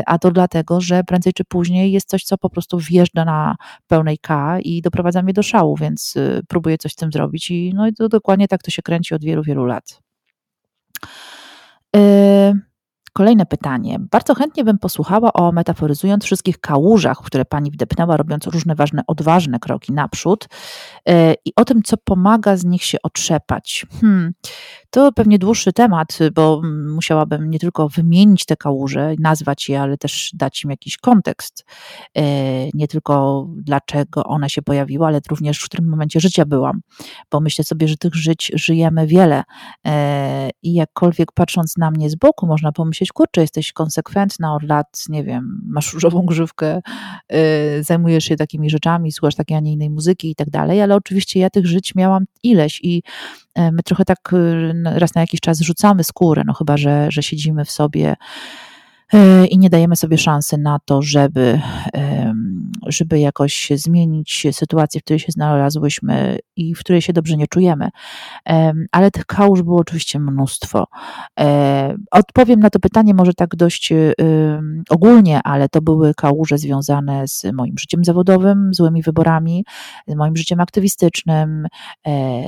a 0.06 0.18
to 0.18 0.30
dlatego, 0.30 0.80
że 0.80 1.04
prędzej 1.04 1.32
czy 1.32 1.44
później 1.44 1.92
jest 1.92 2.08
coś, 2.08 2.24
co 2.24 2.38
po 2.38 2.50
prostu 2.50 2.78
wjeżdża 2.78 3.24
na 3.24 3.56
pełnej 3.86 4.18
K 4.18 4.58
i 4.60 4.82
doprowadza 4.82 5.22
mnie 5.22 5.32
do 5.32 5.42
szału, 5.42 5.76
więc 5.76 6.14
próbuję 6.48 6.78
coś 6.78 6.92
z 6.92 6.96
tym 6.96 7.12
zrobić 7.12 7.50
i 7.50 7.72
no 7.74 7.86
i 7.86 7.94
to 7.94 8.08
dokładnie 8.08 8.48
tak 8.48 8.62
to 8.62 8.70
się 8.70 8.82
kręci 8.82 9.14
od 9.14 9.24
wielu, 9.24 9.42
wielu 9.42 9.64
lat. 9.64 10.00
Kolejne 13.16 13.46
pytanie. 13.46 13.98
Bardzo 14.10 14.34
chętnie 14.34 14.64
bym 14.64 14.78
posłuchała 14.78 15.32
o 15.32 15.52
metaforyzując 15.52 16.24
wszystkich 16.24 16.58
kałużach, 16.58 17.18
w 17.20 17.24
które 17.24 17.44
pani 17.44 17.70
wdepnęła, 17.70 18.16
robiąc 18.16 18.46
różne 18.46 18.74
ważne, 18.74 19.02
odważne 19.06 19.58
kroki 19.58 19.92
naprzód 19.92 20.48
yy, 21.06 21.14
i 21.44 21.52
o 21.56 21.64
tym, 21.64 21.82
co 21.82 21.96
pomaga 21.96 22.56
z 22.56 22.64
nich 22.64 22.84
się 22.84 22.98
otrzepać. 23.02 23.86
Hmm. 24.00 24.32
To 24.90 25.12
pewnie 25.12 25.38
dłuższy 25.38 25.72
temat, 25.72 26.18
bo 26.34 26.62
musiałabym 26.94 27.50
nie 27.50 27.58
tylko 27.58 27.88
wymienić 27.88 28.44
te 28.44 28.56
kałuże, 28.56 29.14
nazwać 29.18 29.68
je, 29.68 29.80
ale 29.80 29.98
też 29.98 30.30
dać 30.34 30.64
im 30.64 30.70
jakiś 30.70 30.96
kontekst. 30.96 31.64
Yy, 32.14 32.22
nie 32.74 32.88
tylko 32.88 33.46
dlaczego 33.56 34.24
one 34.24 34.50
się 34.50 34.62
pojawiły, 34.62 35.06
ale 35.06 35.20
również 35.30 35.58
w 35.58 35.64
którym 35.64 35.88
momencie 35.88 36.20
życia 36.20 36.44
byłam, 36.44 36.80
bo 37.30 37.40
myślę 37.40 37.64
sobie, 37.64 37.88
że 37.88 37.96
tych 37.96 38.14
żyć 38.14 38.52
żyjemy 38.54 39.06
wiele 39.06 39.42
yy, 39.84 39.92
i 40.62 40.74
jakkolwiek 40.74 41.32
patrząc 41.32 41.76
na 41.76 41.90
mnie 41.90 42.10
z 42.10 42.14
boku, 42.16 42.46
można 42.46 42.72
pomyśleć, 42.72 43.03
myśleć, 43.04 43.12
kurczę, 43.12 43.40
jesteś 43.40 43.72
konsekwentna 43.72 44.54
od 44.54 44.62
lat, 44.62 45.04
nie 45.08 45.24
wiem, 45.24 45.60
masz 45.66 45.94
różową 45.94 46.26
grzywkę, 46.26 46.80
yy, 47.30 47.38
zajmujesz 47.82 48.24
się 48.24 48.36
takimi 48.36 48.70
rzeczami, 48.70 49.12
słuchasz 49.12 49.34
takiej, 49.34 49.56
a 49.56 49.60
nie 49.60 49.72
innej 49.72 49.90
muzyki 49.90 50.30
i 50.30 50.34
tak 50.34 50.50
dalej, 50.50 50.82
ale 50.82 50.94
oczywiście 50.94 51.40
ja 51.40 51.50
tych 51.50 51.66
żyć 51.66 51.94
miałam 51.94 52.24
ileś 52.42 52.80
i 52.82 53.02
yy, 53.56 53.72
my 53.72 53.82
trochę 53.82 54.04
tak 54.04 54.18
yy, 54.32 54.98
raz 54.98 55.14
na 55.14 55.20
jakiś 55.20 55.40
czas 55.40 55.60
rzucamy 55.60 56.04
skórę, 56.04 56.42
no 56.46 56.54
chyba, 56.54 56.76
że, 56.76 57.06
że 57.10 57.22
siedzimy 57.22 57.64
w 57.64 57.70
sobie 57.70 58.04
E, 58.06 58.16
i 59.50 59.58
nie 59.58 59.70
dajemy 59.70 59.96
sobie 59.96 60.18
szansy 60.18 60.58
na 60.58 60.78
to, 60.84 61.02
żeby, 61.02 61.60
żeby 62.86 63.18
jakoś 63.18 63.72
zmienić 63.74 64.46
sytuację, 64.52 65.00
w 65.00 65.04
której 65.04 65.20
się 65.20 65.32
znalazłyśmy 65.32 66.38
i 66.56 66.74
w 66.74 66.78
której 66.78 67.02
się 67.02 67.12
dobrze 67.12 67.36
nie 67.36 67.46
czujemy. 67.46 67.88
Ale 68.92 69.10
tych 69.10 69.26
kałuż 69.26 69.62
było 69.62 69.78
oczywiście 69.78 70.20
mnóstwo. 70.20 70.86
E, 71.40 71.96
odpowiem 72.10 72.60
na 72.60 72.70
to 72.70 72.80
pytanie 72.80 73.14
może 73.14 73.34
tak 73.34 73.56
dość 73.56 73.92
ogólnie, 74.90 75.40
ale 75.44 75.68
to 75.68 75.82
były 75.82 76.14
kałuże 76.14 76.58
związane 76.58 77.28
z 77.28 77.44
moim 77.52 77.78
życiem 77.78 78.04
zawodowym, 78.04 78.74
złymi 78.74 79.02
wyborami, 79.02 79.64
z 80.06 80.14
moim 80.14 80.36
życiem 80.36 80.60
aktywistycznym, 80.60 81.66
e, 82.06 82.42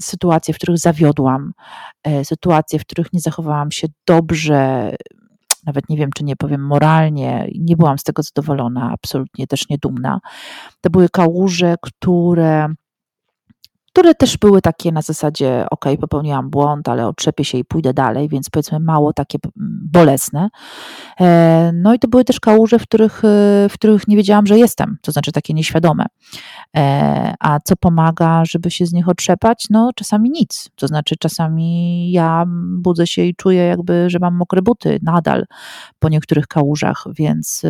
sytuacje, 0.00 0.54
w 0.54 0.56
których 0.56 0.78
zawiodłam, 0.78 1.52
sytuacje, 2.24 2.78
w 2.78 2.82
których 2.82 3.12
nie 3.12 3.20
zachowałam 3.20 3.70
się 3.70 3.88
dobrze, 4.06 4.90
nawet 5.66 5.88
nie 5.88 5.96
wiem, 5.96 6.10
czy 6.14 6.24
nie 6.24 6.36
powiem 6.36 6.66
moralnie, 6.66 7.48
nie 7.58 7.76
byłam 7.76 7.98
z 7.98 8.02
tego 8.02 8.22
zadowolona, 8.22 8.90
absolutnie 8.92 9.46
też 9.46 9.68
nie 9.68 9.78
dumna. 9.78 10.20
To 10.80 10.90
były 10.90 11.08
kałuże, 11.08 11.74
które 11.82 12.68
które 13.92 14.14
też 14.14 14.36
były 14.36 14.62
takie 14.62 14.92
na 14.92 15.02
zasadzie, 15.02 15.66
ok, 15.70 15.84
popełniłam 16.00 16.50
błąd, 16.50 16.88
ale 16.88 17.06
otrzepię 17.06 17.44
się 17.44 17.58
i 17.58 17.64
pójdę 17.64 17.94
dalej, 17.94 18.28
więc 18.28 18.50
powiedzmy 18.50 18.80
mało 18.80 19.12
takie 19.12 19.38
bolesne. 19.92 20.48
E, 21.20 21.70
no 21.74 21.94
i 21.94 21.98
to 21.98 22.08
były 22.08 22.24
też 22.24 22.40
kałuże, 22.40 22.78
w 22.78 22.82
których, 22.82 23.24
e, 23.24 23.68
w 23.68 23.72
których 23.74 24.08
nie 24.08 24.16
wiedziałam, 24.16 24.46
że 24.46 24.58
jestem, 24.58 24.98
to 25.02 25.12
znaczy 25.12 25.32
takie 25.32 25.54
nieświadome. 25.54 26.06
E, 26.76 27.34
a 27.40 27.58
co 27.64 27.76
pomaga, 27.76 28.44
żeby 28.44 28.70
się 28.70 28.86
z 28.86 28.92
nich 28.92 29.08
otrzepać? 29.08 29.66
No 29.70 29.90
czasami 29.94 30.30
nic, 30.30 30.70
to 30.74 30.86
znaczy 30.86 31.16
czasami 31.16 32.12
ja 32.12 32.44
budzę 32.78 33.06
się 33.06 33.22
i 33.22 33.34
czuję 33.34 33.62
jakby, 33.62 34.10
że 34.10 34.18
mam 34.18 34.34
mokre 34.34 34.62
buty 34.62 34.98
nadal 35.02 35.44
po 35.98 36.08
niektórych 36.08 36.46
kałużach, 36.46 37.04
więc 37.14 37.62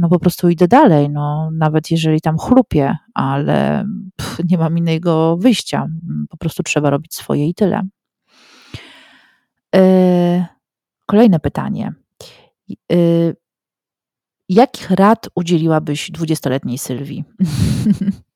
no 0.00 0.08
po 0.08 0.18
prostu 0.18 0.48
idę 0.48 0.68
dalej, 0.68 1.10
no 1.10 1.50
nawet 1.50 1.90
jeżeli 1.90 2.20
tam 2.20 2.38
chlupię, 2.38 2.96
ale 3.14 3.84
pff, 4.16 4.40
nie 4.50 4.58
mam 4.58 4.78
innego 4.78 5.36
wyjścia, 5.36 5.86
po 6.28 6.36
prostu 6.36 6.62
trzeba 6.62 6.90
robić 6.90 7.14
swoje 7.14 7.48
i 7.48 7.54
tyle. 7.54 7.82
Yy, 9.74 10.44
kolejne 11.06 11.40
pytanie. 11.40 11.92
Yy, 12.68 13.36
jakich 14.48 14.90
rad 14.90 15.28
udzieliłabyś 15.34 16.10
dwudziestoletniej 16.10 16.78
Sylwii? 16.78 17.24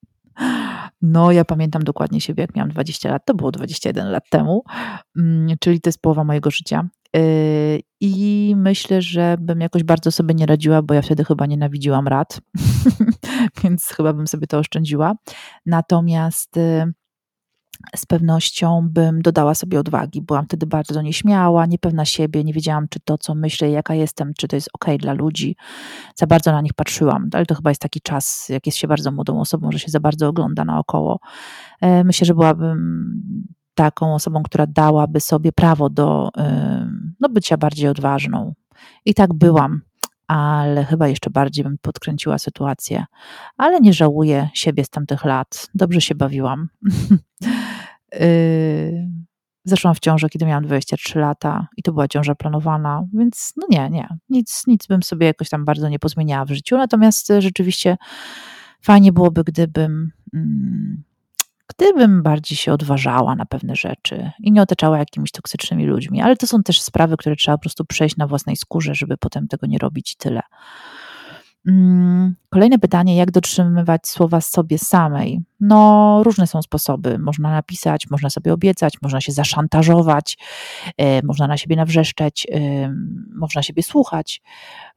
No, 1.03 1.33
ja 1.33 1.45
pamiętam 1.45 1.83
dokładnie 1.83 2.21
siebie, 2.21 2.41
jak 2.41 2.57
miałam 2.57 2.71
20 2.71 3.11
lat, 3.11 3.25
to 3.27 3.35
było 3.35 3.53
21 3.53 4.11
lat 4.11 4.31
temu, 4.31 4.65
mm, 5.17 5.57
czyli 5.61 5.81
to 5.81 5.89
jest 5.89 6.03
połowa 6.03 6.25
mojego 6.25 6.51
życia. 6.51 6.89
Yy, 7.15 7.81
I 8.01 8.55
myślę, 8.57 9.03
że 9.03 9.37
bym 9.41 9.61
jakoś 9.61 9.85
bardzo 9.85 10.13
sobie 10.13 10.35
nie 10.35 10.47
radziła, 10.47 10.83
bo 10.83 10.95
ja 10.95 11.03
wtedy 11.03 11.25
chyba 11.25 11.47
nienawidziłam 11.47 12.09
rad, 12.09 12.41
więc 13.65 13.89
chyba 13.89 14.13
bym 14.13 14.27
sobie 14.27 14.47
to 14.47 14.59
oszczędziła. 14.59 15.15
Natomiast 15.67 16.57
yy, 16.57 16.93
z 17.97 18.07
pewnością 18.07 18.89
bym 18.91 19.23
dodała 19.23 19.55
sobie 19.55 19.81
odwagi. 19.81 20.23
Byłam 20.23 20.45
wtedy 20.45 20.67
bardzo 20.67 21.03
nieśmiała, 21.03 21.67
niepewna 21.67 22.05
siebie, 22.05 22.45
nie 22.45 22.53
wiedziałam, 22.53 22.87
czy 22.91 23.01
to, 23.01 23.19
co 23.19 23.35
myślę, 23.35 23.71
jaka 23.71 23.95
jestem, 23.95 24.33
czy 24.39 24.49
to 24.49 24.57
jest 24.57 24.69
ok 24.73 24.85
dla 24.99 25.13
ludzi. 25.13 25.57
Za 26.15 26.27
bardzo 26.27 26.53
na 26.53 26.61
nich 26.61 26.73
patrzyłam, 26.73 27.29
ale 27.33 27.47
to 27.47 27.55
chyba 27.55 27.71
jest 27.71 27.83
taki 27.83 28.01
czas, 28.01 28.49
jak 28.49 28.67
jest 28.67 28.79
się 28.79 28.89
bardzo 28.89 29.11
młodą 29.11 29.41
osobą, 29.41 29.73
że 29.73 29.79
się 29.79 29.91
za 29.91 30.01
bardzo 30.01 30.29
ogląda 30.29 30.65
naokoło. 30.65 31.21
Yy, 31.83 32.05
myślę, 32.05 32.25
że 32.25 32.35
byłabym 32.35 33.05
taką 33.75 34.15
osobą, 34.15 34.43
która 34.43 34.67
dałaby 34.67 35.21
sobie 35.21 35.53
prawo 35.53 35.91
do 35.91 36.29
no, 37.21 37.29
bycia 37.29 37.57
bardziej 37.57 37.89
odważną. 37.89 38.55
I 39.05 39.15
tak 39.15 39.35
byłam, 39.35 39.81
ale 40.27 40.85
chyba 40.85 41.09
jeszcze 41.09 41.31
bardziej 41.31 41.65
bym 41.65 41.79
podkręciła 41.79 42.39
sytuację. 42.39 43.05
Ale 43.57 43.81
nie 43.81 43.93
żałuję 43.93 44.49
siebie 44.55 44.85
z 44.85 44.91
tamtych 44.91 45.25
lat. 45.25 45.69
Dobrze 45.75 46.01
się 46.01 46.15
bawiłam. 46.15 46.69
Y, 48.21 49.09
Zeszłam 49.65 49.95
w 49.95 50.01
ciążę, 50.01 50.29
kiedy 50.29 50.47
miałam 50.47 50.65
23 50.65 51.19
lata 51.19 51.69
i 51.77 51.83
to 51.83 51.93
była 51.93 52.09
ciąża 52.09 52.35
planowana, 52.35 53.05
więc 53.13 53.53
no 53.57 53.67
nie, 53.71 53.91
nie, 53.91 54.09
nic, 54.29 54.63
nic 54.67 54.87
bym 54.87 55.03
sobie 55.03 55.27
jakoś 55.27 55.49
tam 55.49 55.65
bardzo 55.65 55.89
nie 55.89 55.99
pozmieniała 55.99 56.45
w 56.45 56.51
życiu. 56.51 56.77
Natomiast 56.77 57.33
rzeczywiście 57.39 57.97
fajnie 58.83 59.13
byłoby, 59.13 59.45
gdybym, 59.45 60.11
mm, 60.35 61.03
gdybym 61.67 62.23
bardziej 62.23 62.57
się 62.57 62.73
odważała 62.73 63.35
na 63.35 63.47
pewne 63.47 63.77
rzeczy 63.77 64.31
i 64.41 64.53
nie 64.53 64.63
otaczała 64.63 64.99
jakimiś 64.99 65.31
toksycznymi 65.31 65.87
ludźmi. 65.87 66.23
Ale 66.23 66.37
to 66.37 66.47
są 66.47 66.63
też 66.63 66.81
sprawy, 66.83 67.17
które 67.17 67.37
trzeba 67.37 67.57
po 67.57 67.63
prostu 67.63 67.85
przejść 67.85 68.17
na 68.17 68.27
własnej 68.27 68.57
skórze, 68.57 68.95
żeby 68.95 69.17
potem 69.17 69.49
tego 69.49 69.67
nie 69.67 69.79
robić 69.79 70.13
i 70.13 70.17
tyle. 70.17 70.43
Mm, 71.69 72.35
kolejne 72.51 72.79
pytanie, 72.79 73.17
jak 73.17 73.31
dotrzymywać 73.31 74.09
słowa 74.09 74.41
sobie 74.41 74.79
samej? 74.79 75.41
No, 75.61 76.21
różne 76.25 76.47
są 76.47 76.63
sposoby. 76.63 77.19
Można 77.19 77.51
napisać, 77.51 78.11
można 78.11 78.31
sobie 78.31 78.53
obiecać, 78.53 78.95
można 79.03 79.21
się 79.21 79.33
zaszantażować, 79.33 80.39
e, 80.97 81.23
można 81.23 81.47
na 81.47 81.57
siebie 81.57 81.77
nawrzeszczeć, 81.77 82.47
e, 82.53 82.95
można 83.35 83.63
siebie 83.63 83.83
słuchać, 83.83 84.43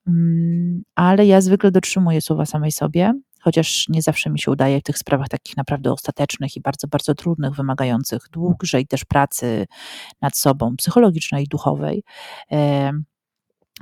mm, 0.07 0.83
ale 0.95 1.25
ja 1.25 1.41
zwykle 1.41 1.71
dotrzymuję 1.71 2.21
słowa 2.21 2.45
samej 2.45 2.71
sobie, 2.71 3.13
chociaż 3.39 3.85
nie 3.89 4.01
zawsze 4.01 4.29
mi 4.29 4.39
się 4.39 4.51
udaje 4.51 4.79
w 4.79 4.83
tych 4.83 4.97
sprawach 4.97 5.29
takich 5.29 5.57
naprawdę 5.57 5.91
ostatecznych 5.91 6.55
i 6.55 6.61
bardzo, 6.61 6.87
bardzo 6.87 7.15
trudnych, 7.15 7.53
wymagających 7.53 8.21
dłuższej 8.31 8.87
też 8.87 9.05
pracy 9.05 9.65
nad 10.21 10.37
sobą, 10.37 10.75
psychologicznej 10.77 11.43
i 11.43 11.47
duchowej. 11.47 12.03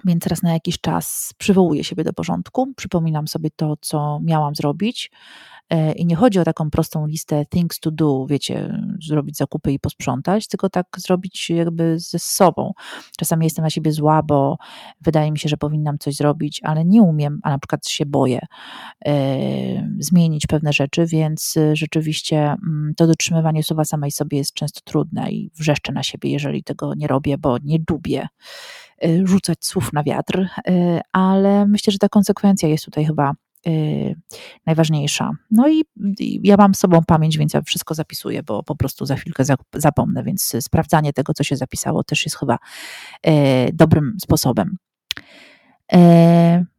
Więc 0.06 0.28
raz 0.28 0.44
na 0.44 0.54
jakiś 0.54 0.82
czas 0.82 1.34
przywołuję 1.38 1.84
siebie 1.84 2.04
do 2.04 2.14
porządku, 2.14 2.74
przypominam 2.76 3.28
sobie 3.28 3.50
to, 3.56 3.76
co 3.82 4.20
miałam 4.24 4.56
zrobić. 4.56 5.12
E, 5.70 5.92
I 5.92 6.06
nie 6.06 6.16
chodzi 6.16 6.40
o 6.40 6.44
taką 6.44 6.70
prostą 6.70 7.08
listę 7.08 7.46
things 7.46 7.80
to 7.80 7.92
do, 7.92 8.26
wiecie, 8.30 8.80
zrobić 9.08 9.38
zakupy 9.38 9.72
i 9.72 9.80
posprzątać, 9.80 10.48
tylko 10.48 10.70
tak 10.70 10.86
zrobić 10.98 11.50
jakby 11.50 12.00
ze 12.00 12.20
sobą. 12.20 12.72
Czasami 13.18 13.46
jestem 13.46 13.64
na 13.64 13.70
siebie 13.70 13.92
zła, 13.92 14.24
bo 14.24 14.58
wydaje 15.02 15.32
mi 15.32 15.40
się, 15.40 15.50
że 15.50 15.58
powinnam 15.58 15.98
coś 15.98 16.16
zrobić, 16.16 16.62
ale 16.64 16.86
nie 16.86 17.02
umiem, 17.02 17.40
a 17.44 17.50
na 17.50 17.60
przykład 17.60 17.88
się 17.88 18.06
boję 18.06 18.40
e, 19.06 19.16
zmienić 20.00 20.48
pewne 20.48 20.74
rzeczy, 20.74 21.06
więc 21.06 21.56
rzeczywiście 21.74 22.38
mm, 22.38 22.94
to 22.98 23.08
dotrzymywanie 23.08 23.64
słowa 23.64 23.86
samej 23.86 24.12
sobie 24.12 24.38
jest 24.38 24.54
często 24.54 24.82
trudne 24.84 25.32
i 25.32 25.52
wrzeszczę 25.56 25.92
na 25.94 26.04
siebie, 26.04 26.32
jeżeli 26.32 26.64
tego 26.64 26.94
nie 26.96 27.08
robię, 27.08 27.38
bo 27.38 27.58
nie 27.64 27.78
lubię 27.90 28.28
Y, 28.28 28.85
rzucać 29.24 29.66
słów 29.66 29.94
na 29.94 30.04
wiatr, 30.04 30.40
y, 30.40 31.00
ale 31.12 31.68
myślę, 31.68 31.92
że 31.92 31.98
ta 31.98 32.10
konsekwencja 32.10 32.70
jest 32.70 32.86
tutaj 32.86 33.06
chyba 33.06 33.34
y, 33.68 34.16
najważniejsza. 34.66 35.32
No 35.52 35.70
i 35.70 35.84
ja 36.44 36.58
mam 36.58 36.76
z 36.76 36.80
sobą 36.80 37.04
pamięć, 37.08 37.38
więc 37.38 37.54
ja 37.54 37.62
wszystko 37.62 37.94
zapisuję, 37.94 38.44
bo 38.44 38.64
po 38.64 38.76
prostu 38.76 39.06
za 39.06 39.16
chwilkę 39.16 39.44
zapomnę, 39.74 40.24
więc 40.24 40.56
sprawdzanie 40.60 41.14
tego, 41.14 41.34
co 41.34 41.44
się 41.44 41.56
zapisało, 41.56 42.04
też 42.04 42.26
jest 42.26 42.38
chyba 42.38 42.58
dobrym 43.74 44.18
sposobem. 44.22 44.78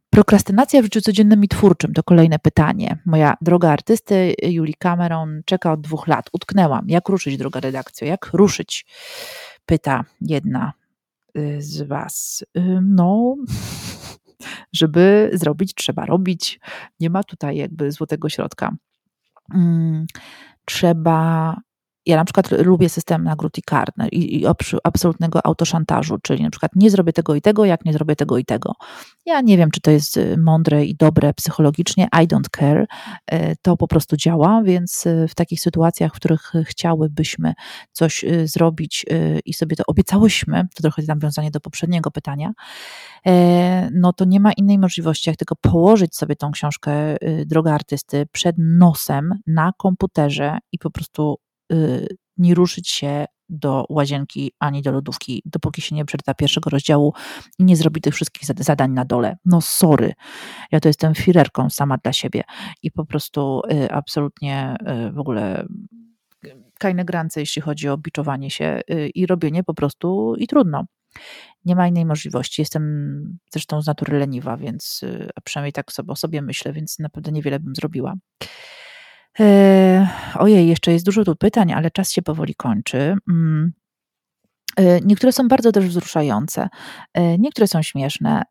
Prokrastynacja 0.09 0.81
w 0.81 0.83
życiu 0.83 1.01
codziennym 1.01 1.43
i 1.43 1.47
twórczym 1.47 1.93
to 1.93 2.03
kolejne 2.03 2.39
pytanie. 2.39 2.97
Moja 3.05 3.37
droga 3.41 3.71
artysty 3.71 4.33
Julie 4.43 4.73
Cameron 4.79 5.41
czeka 5.45 5.71
od 5.71 5.81
dwóch 5.81 6.07
lat. 6.07 6.29
Utknęłam. 6.33 6.89
Jak 6.89 7.09
ruszyć, 7.09 7.37
droga 7.37 7.59
redakcja? 7.59 8.07
Jak 8.07 8.29
ruszyć? 8.33 8.85
Pyta 9.65 10.05
jedna 10.21 10.73
Y, 10.73 10.76
z 11.59 11.81
Was? 11.81 12.45
Y, 12.57 12.79
no, 12.81 13.35
żeby 14.73 15.29
zrobić, 15.33 15.73
trzeba 15.73 16.05
robić. 16.05 16.59
Nie 16.99 17.09
ma 17.09 17.23
tutaj 17.23 17.57
jakby 17.57 17.91
złotego 17.91 18.29
środka. 18.29 18.75
Mm, 19.53 20.05
trzeba 20.65 21.55
ja 22.07 22.15
na 22.15 22.25
przykład 22.25 22.51
lubię 22.51 22.89
system 22.89 23.23
nagród 23.23 23.57
i 23.57 23.61
kar 23.61 23.91
i, 24.11 24.41
i 24.41 24.45
absolutnego 24.83 25.45
autoszantażu, 25.45 26.17
czyli 26.23 26.43
na 26.43 26.49
przykład 26.49 26.71
nie 26.75 26.91
zrobię 26.91 27.13
tego 27.13 27.35
i 27.35 27.41
tego, 27.41 27.65
jak 27.65 27.85
nie 27.85 27.93
zrobię 27.93 28.15
tego 28.15 28.37
i 28.37 28.45
tego. 28.45 28.73
Ja 29.25 29.41
nie 29.41 29.57
wiem, 29.57 29.71
czy 29.71 29.81
to 29.81 29.91
jest 29.91 30.17
y, 30.17 30.37
mądre 30.37 30.85
i 30.85 30.95
dobre 30.95 31.33
psychologicznie, 31.33 32.07
I 32.23 32.27
don't 32.27 32.49
care, 32.57 32.87
y, 33.33 33.55
to 33.61 33.77
po 33.77 33.87
prostu 33.87 34.17
działa, 34.17 34.61
więc 34.63 35.05
y, 35.05 35.27
w 35.29 35.35
takich 35.35 35.61
sytuacjach, 35.61 36.11
w 36.11 36.15
których 36.15 36.53
chciałybyśmy 36.65 37.53
coś 37.91 38.25
zrobić 38.43 39.05
i 39.45 39.53
sobie 39.53 39.75
to 39.75 39.83
obiecałyśmy, 39.87 40.67
to 40.75 40.81
trochę 40.81 41.01
nawiązanie 41.07 41.51
do 41.51 41.59
poprzedniego 41.59 42.11
pytania, 42.11 42.51
e, 43.25 43.89
no 43.93 44.13
to 44.13 44.25
nie 44.25 44.39
ma 44.39 44.51
innej 44.53 44.79
możliwości, 44.79 45.29
jak 45.29 45.37
tylko 45.37 45.55
położyć 45.55 46.15
sobie 46.15 46.35
tą 46.35 46.51
książkę 46.51 47.17
Droga 47.45 47.73
Artysty 47.73 48.25
przed 48.31 48.55
nosem 48.59 49.33
na 49.47 49.71
komputerze 49.77 50.57
i 50.71 50.79
po 50.79 50.91
prostu 50.91 51.37
nie 52.37 52.55
ruszyć 52.55 52.89
się 52.89 53.25
do 53.49 53.85
łazienki 53.89 54.51
ani 54.59 54.81
do 54.81 54.91
lodówki, 54.91 55.41
dopóki 55.45 55.81
się 55.81 55.95
nie 55.95 56.05
przeczyta 56.05 56.33
pierwszego 56.33 56.69
rozdziału 56.69 57.13
i 57.59 57.63
nie 57.63 57.75
zrobi 57.75 58.01
tych 58.01 58.13
wszystkich 58.13 58.45
zadań 58.59 58.91
na 58.91 59.05
dole. 59.05 59.37
No 59.45 59.61
sorry, 59.61 60.13
ja 60.71 60.79
to 60.79 60.89
jestem 60.89 61.15
firerką 61.15 61.69
sama 61.69 61.97
dla 61.97 62.13
siebie 62.13 62.43
i 62.83 62.91
po 62.91 63.05
prostu 63.05 63.61
y, 63.71 63.91
absolutnie 63.91 64.75
y, 65.07 65.11
w 65.11 65.19
ogóle 65.19 65.65
kajne 66.79 67.05
grance, 67.05 67.39
jeśli 67.39 67.61
chodzi 67.61 67.89
o 67.89 67.97
biczowanie 67.97 68.51
się 68.51 68.81
i 69.15 69.25
robienie 69.25 69.63
po 69.63 69.73
prostu 69.73 70.35
i 70.35 70.47
trudno. 70.47 70.85
Nie 71.65 71.75
ma 71.75 71.87
innej 71.87 72.05
możliwości. 72.05 72.61
Jestem 72.61 73.37
zresztą 73.51 73.81
z 73.81 73.87
natury 73.87 74.19
leniwa, 74.19 74.57
więc 74.57 75.01
a 75.35 75.41
przynajmniej 75.41 75.73
tak 75.73 75.91
sobie 75.91 76.11
o 76.11 76.15
sobie 76.15 76.41
myślę, 76.41 76.73
więc 76.73 76.99
naprawdę 76.99 77.31
niewiele 77.31 77.59
bym 77.59 77.75
zrobiła. 77.75 78.13
E, 79.39 80.07
ojej, 80.35 80.67
jeszcze 80.67 80.91
jest 80.91 81.05
dużo 81.05 81.23
tu 81.23 81.35
pytań, 81.35 81.73
ale 81.73 81.91
czas 81.91 82.11
się 82.11 82.21
powoli 82.21 82.55
kończy. 82.55 83.15
Mm. 83.29 83.73
E, 84.77 85.01
niektóre 85.01 85.31
są 85.31 85.47
bardzo 85.47 85.71
też 85.71 85.85
wzruszające, 85.85 86.69
e, 87.13 87.37
niektóre 87.37 87.67
są 87.67 87.81
śmieszne. 87.81 88.43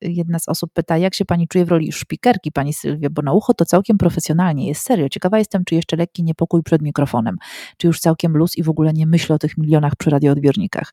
Jedna 0.00 0.38
z 0.38 0.48
osób 0.48 0.72
pyta, 0.72 0.98
jak 0.98 1.14
się 1.14 1.24
pani 1.24 1.48
czuje 1.48 1.64
w 1.64 1.68
roli 1.68 1.92
szpikerki, 1.92 2.52
pani 2.52 2.72
Sylwia, 2.72 3.10
bo 3.10 3.22
na 3.22 3.32
ucho 3.32 3.54
to 3.54 3.64
całkiem 3.64 3.98
profesjonalnie 3.98 4.68
jest, 4.68 4.82
serio. 4.82 5.08
Ciekawa 5.08 5.38
jestem, 5.38 5.64
czy 5.64 5.74
jeszcze 5.74 5.96
lekki 5.96 6.24
niepokój 6.24 6.62
przed 6.62 6.82
mikrofonem, 6.82 7.36
czy 7.76 7.86
już 7.86 8.00
całkiem 8.00 8.36
luz 8.36 8.56
i 8.56 8.62
w 8.62 8.68
ogóle 8.68 8.92
nie 8.92 9.06
myślę 9.06 9.36
o 9.36 9.38
tych 9.38 9.58
milionach 9.58 9.96
przy 9.96 10.10
radioodbiornikach. 10.10 10.92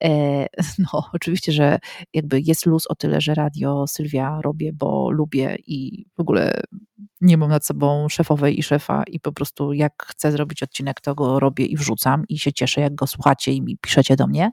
No, 0.92 1.04
oczywiście, 1.12 1.52
że 1.52 1.78
jakby 2.14 2.40
jest 2.40 2.66
luz 2.66 2.86
o 2.86 2.94
tyle, 2.94 3.20
że 3.20 3.34
radio 3.34 3.86
Sylwia 3.86 4.40
robię, 4.42 4.72
bo 4.72 5.10
lubię 5.10 5.56
i 5.66 6.06
w 6.16 6.20
ogóle 6.20 6.60
nie 7.26 7.36
mam 7.36 7.50
nad 7.50 7.66
sobą 7.66 8.08
szefowej 8.08 8.58
i 8.58 8.62
szefa 8.62 9.02
i 9.06 9.20
po 9.20 9.32
prostu 9.32 9.72
jak 9.72 10.06
chcę 10.06 10.32
zrobić 10.32 10.62
odcinek, 10.62 11.00
to 11.00 11.14
go 11.14 11.40
robię 11.40 11.66
i 11.66 11.76
wrzucam 11.76 12.24
i 12.28 12.38
się 12.38 12.52
cieszę, 12.52 12.80
jak 12.80 12.94
go 12.94 13.06
słuchacie 13.06 13.52
i 13.52 13.62
mi 13.62 13.78
piszecie 13.78 14.16
do 14.16 14.26
mnie. 14.26 14.50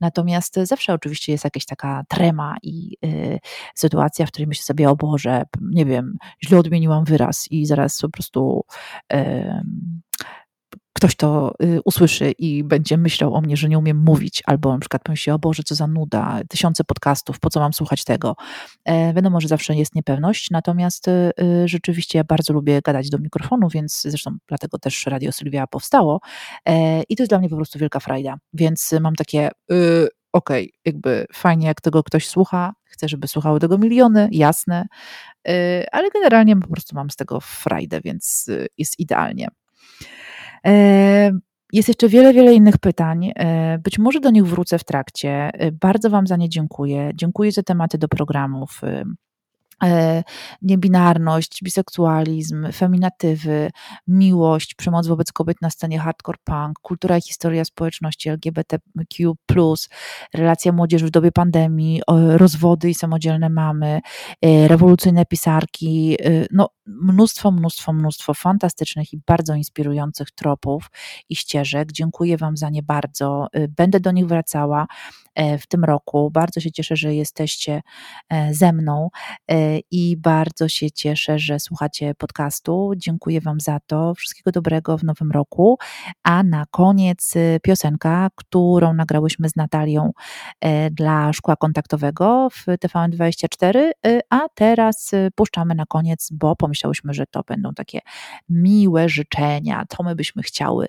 Natomiast 0.00 0.54
zawsze 0.62 0.92
oczywiście 0.92 1.32
jest 1.32 1.44
jakaś 1.44 1.64
taka 1.64 2.02
trema 2.08 2.56
i 2.62 2.96
y, 3.04 3.38
sytuacja, 3.74 4.26
w 4.26 4.30
której 4.30 4.46
myślę 4.46 4.64
sobie, 4.64 4.90
o 4.90 4.96
Boże, 4.96 5.42
nie 5.60 5.84
wiem, 5.84 6.16
źle 6.44 6.58
odmieniłam 6.58 7.04
wyraz 7.04 7.46
i 7.50 7.66
zaraz 7.66 8.00
po 8.00 8.08
prostu 8.08 8.64
y, 9.12 9.62
ktoś 10.96 11.14
to 11.16 11.54
y, 11.62 11.80
usłyszy 11.84 12.32
i 12.38 12.64
będzie 12.64 12.96
myślał 12.96 13.34
o 13.34 13.40
mnie, 13.40 13.56
że 13.56 13.68
nie 13.68 13.78
umiem 13.78 13.98
mówić, 13.98 14.42
albo 14.46 14.72
na 14.72 14.78
przykład 14.78 15.02
pomyśli, 15.02 15.32
o 15.32 15.38
Boże, 15.38 15.62
co 15.62 15.74
za 15.74 15.86
nuda, 15.86 16.40
tysiące 16.48 16.84
podcastów, 16.84 17.40
po 17.40 17.50
co 17.50 17.60
mam 17.60 17.72
słuchać 17.72 18.04
tego. 18.04 18.36
E, 18.84 19.14
wiadomo, 19.14 19.40
że 19.40 19.48
zawsze 19.48 19.74
jest 19.74 19.94
niepewność, 19.94 20.50
natomiast 20.50 21.08
y, 21.08 21.30
y, 21.40 21.68
rzeczywiście 21.68 22.18
ja 22.18 22.24
bardzo 22.24 22.52
lubię 22.52 22.80
gadać 22.84 23.10
do 23.10 23.18
mikrofonu, 23.18 23.68
więc 23.68 24.02
zresztą 24.02 24.36
dlatego 24.48 24.78
też 24.78 25.06
Radio 25.06 25.32
Sylwia 25.32 25.66
powstało 25.66 26.20
e, 26.66 27.02
i 27.02 27.16
to 27.16 27.22
jest 27.22 27.30
dla 27.30 27.38
mnie 27.38 27.48
po 27.48 27.56
prostu 27.56 27.78
wielka 27.78 28.00
frajda, 28.00 28.36
więc 28.52 28.94
mam 29.00 29.14
takie, 29.14 29.50
okej, 30.32 30.64
okay, 30.64 30.68
jakby 30.84 31.26
fajnie, 31.32 31.66
jak 31.66 31.80
tego 31.80 32.02
ktoś 32.02 32.28
słucha, 32.28 32.72
chcę, 32.84 33.08
żeby 33.08 33.28
słuchały 33.28 33.60
tego 33.60 33.78
miliony, 33.78 34.28
jasne, 34.32 34.86
ale 35.92 36.10
generalnie 36.14 36.56
po 36.56 36.68
prostu 36.68 36.96
mam 36.96 37.10
z 37.10 37.16
tego 37.16 37.40
frajdę, 37.40 38.00
więc 38.00 38.50
jest 38.78 38.98
idealnie. 38.98 39.48
E, 40.66 41.32
jest 41.72 41.88
jeszcze 41.88 42.08
wiele, 42.08 42.32
wiele 42.32 42.54
innych 42.54 42.78
pytań. 42.78 43.32
E, 43.36 43.78
być 43.78 43.98
może 43.98 44.20
do 44.20 44.30
nich 44.30 44.46
wrócę 44.46 44.78
w 44.78 44.84
trakcie. 44.84 45.30
E, 45.30 45.72
bardzo 45.72 46.10
Wam 46.10 46.26
za 46.26 46.36
nie 46.36 46.48
dziękuję. 46.48 47.10
Dziękuję 47.14 47.52
za 47.52 47.62
tematy 47.62 47.98
do 47.98 48.08
programów. 48.08 48.80
Niebinarność, 50.62 51.62
biseksualizm, 51.62 52.72
feminatywy, 52.72 53.70
miłość, 54.06 54.74
przemoc 54.74 55.06
wobec 55.06 55.32
kobiet 55.32 55.56
na 55.62 55.70
scenie 55.70 55.98
hardcore 55.98 56.38
punk, 56.44 56.78
kultura 56.78 57.18
i 57.18 57.22
historia 57.22 57.64
społeczności 57.64 58.30
LGBTQ, 58.30 59.34
relacja 60.34 60.72
młodzież 60.72 61.04
w 61.04 61.10
dobie 61.10 61.32
pandemii, 61.32 62.02
rozwody 62.36 62.90
i 62.90 62.94
samodzielne 62.94 63.50
mamy, 63.50 64.00
rewolucyjne 64.42 65.26
pisarki. 65.26 66.16
No, 66.50 66.68
mnóstwo, 66.86 67.50
mnóstwo, 67.50 67.92
mnóstwo 67.92 68.34
fantastycznych 68.34 69.12
i 69.12 69.20
bardzo 69.26 69.54
inspirujących 69.54 70.30
tropów 70.30 70.90
i 71.28 71.36
ścieżek. 71.36 71.92
Dziękuję 71.92 72.36
Wam 72.36 72.56
za 72.56 72.70
nie 72.70 72.82
bardzo. 72.82 73.46
Y, 73.56 73.68
będę 73.68 74.00
do 74.00 74.10
nich 74.10 74.26
wracała 74.26 74.86
e, 75.34 75.58
w 75.58 75.66
tym 75.66 75.84
roku. 75.84 76.30
Bardzo 76.30 76.60
się 76.60 76.72
cieszę, 76.72 76.96
że 76.96 77.14
jesteście 77.14 77.82
e, 78.28 78.54
ze 78.54 78.72
mną 78.72 79.08
i 79.90 80.16
bardzo 80.16 80.68
się 80.68 80.90
cieszę, 80.90 81.38
że 81.38 81.60
słuchacie 81.60 82.14
podcastu. 82.14 82.92
Dziękuję 82.96 83.40
Wam 83.40 83.60
za 83.60 83.78
to. 83.86 84.14
Wszystkiego 84.14 84.52
dobrego 84.52 84.98
w 84.98 85.04
nowym 85.04 85.30
roku. 85.30 85.78
A 86.22 86.42
na 86.42 86.64
koniec 86.70 87.36
y, 87.36 87.60
piosenka, 87.62 88.28
którą 88.34 88.94
nagrałyśmy 88.94 89.48
z 89.48 89.56
Natalią 89.56 90.12
dla 90.90 91.32
szkła 91.32 91.56
kontaktowego 91.56 92.48
w 92.50 92.66
TVN24, 92.66 93.90
y, 94.06 94.20
a 94.30 94.40
teraz 94.54 95.10
puszczamy 95.34 95.74
na 95.74 95.86
koniec, 95.86 96.28
bo 96.32 96.56
pomyślałam, 96.56 96.75
pomyślałyśmy, 96.76 97.14
że 97.14 97.26
to 97.26 97.42
będą 97.48 97.74
takie 97.74 98.00
miłe 98.48 99.08
życzenia, 99.08 99.84
to 99.88 100.02
my 100.02 100.14
byśmy 100.14 100.42
chciały 100.42 100.86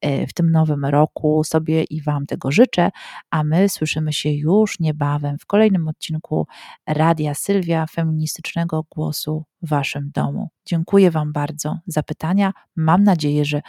e, 0.00 0.26
w 0.26 0.32
tym 0.32 0.50
nowym 0.50 0.84
roku 0.84 1.44
sobie 1.44 1.84
i 1.84 2.02
Wam 2.02 2.26
tego 2.26 2.50
życzę, 2.50 2.90
a 3.30 3.44
my 3.44 3.68
słyszymy 3.68 4.12
się 4.12 4.30
już 4.30 4.80
niebawem 4.80 5.38
w 5.38 5.46
kolejnym 5.46 5.88
odcinku 5.88 6.46
Radia 6.86 7.34
Sylwia, 7.34 7.86
feministycznego 7.86 8.84
głosu 8.90 9.44
w 9.62 9.68
Waszym 9.68 10.10
domu. 10.14 10.48
Dziękuję 10.66 11.10
Wam 11.10 11.32
bardzo 11.32 11.78
za 11.86 12.02
pytania. 12.02 12.52
Mam 12.76 13.04
nadzieję, 13.04 13.44
że, 13.44 13.60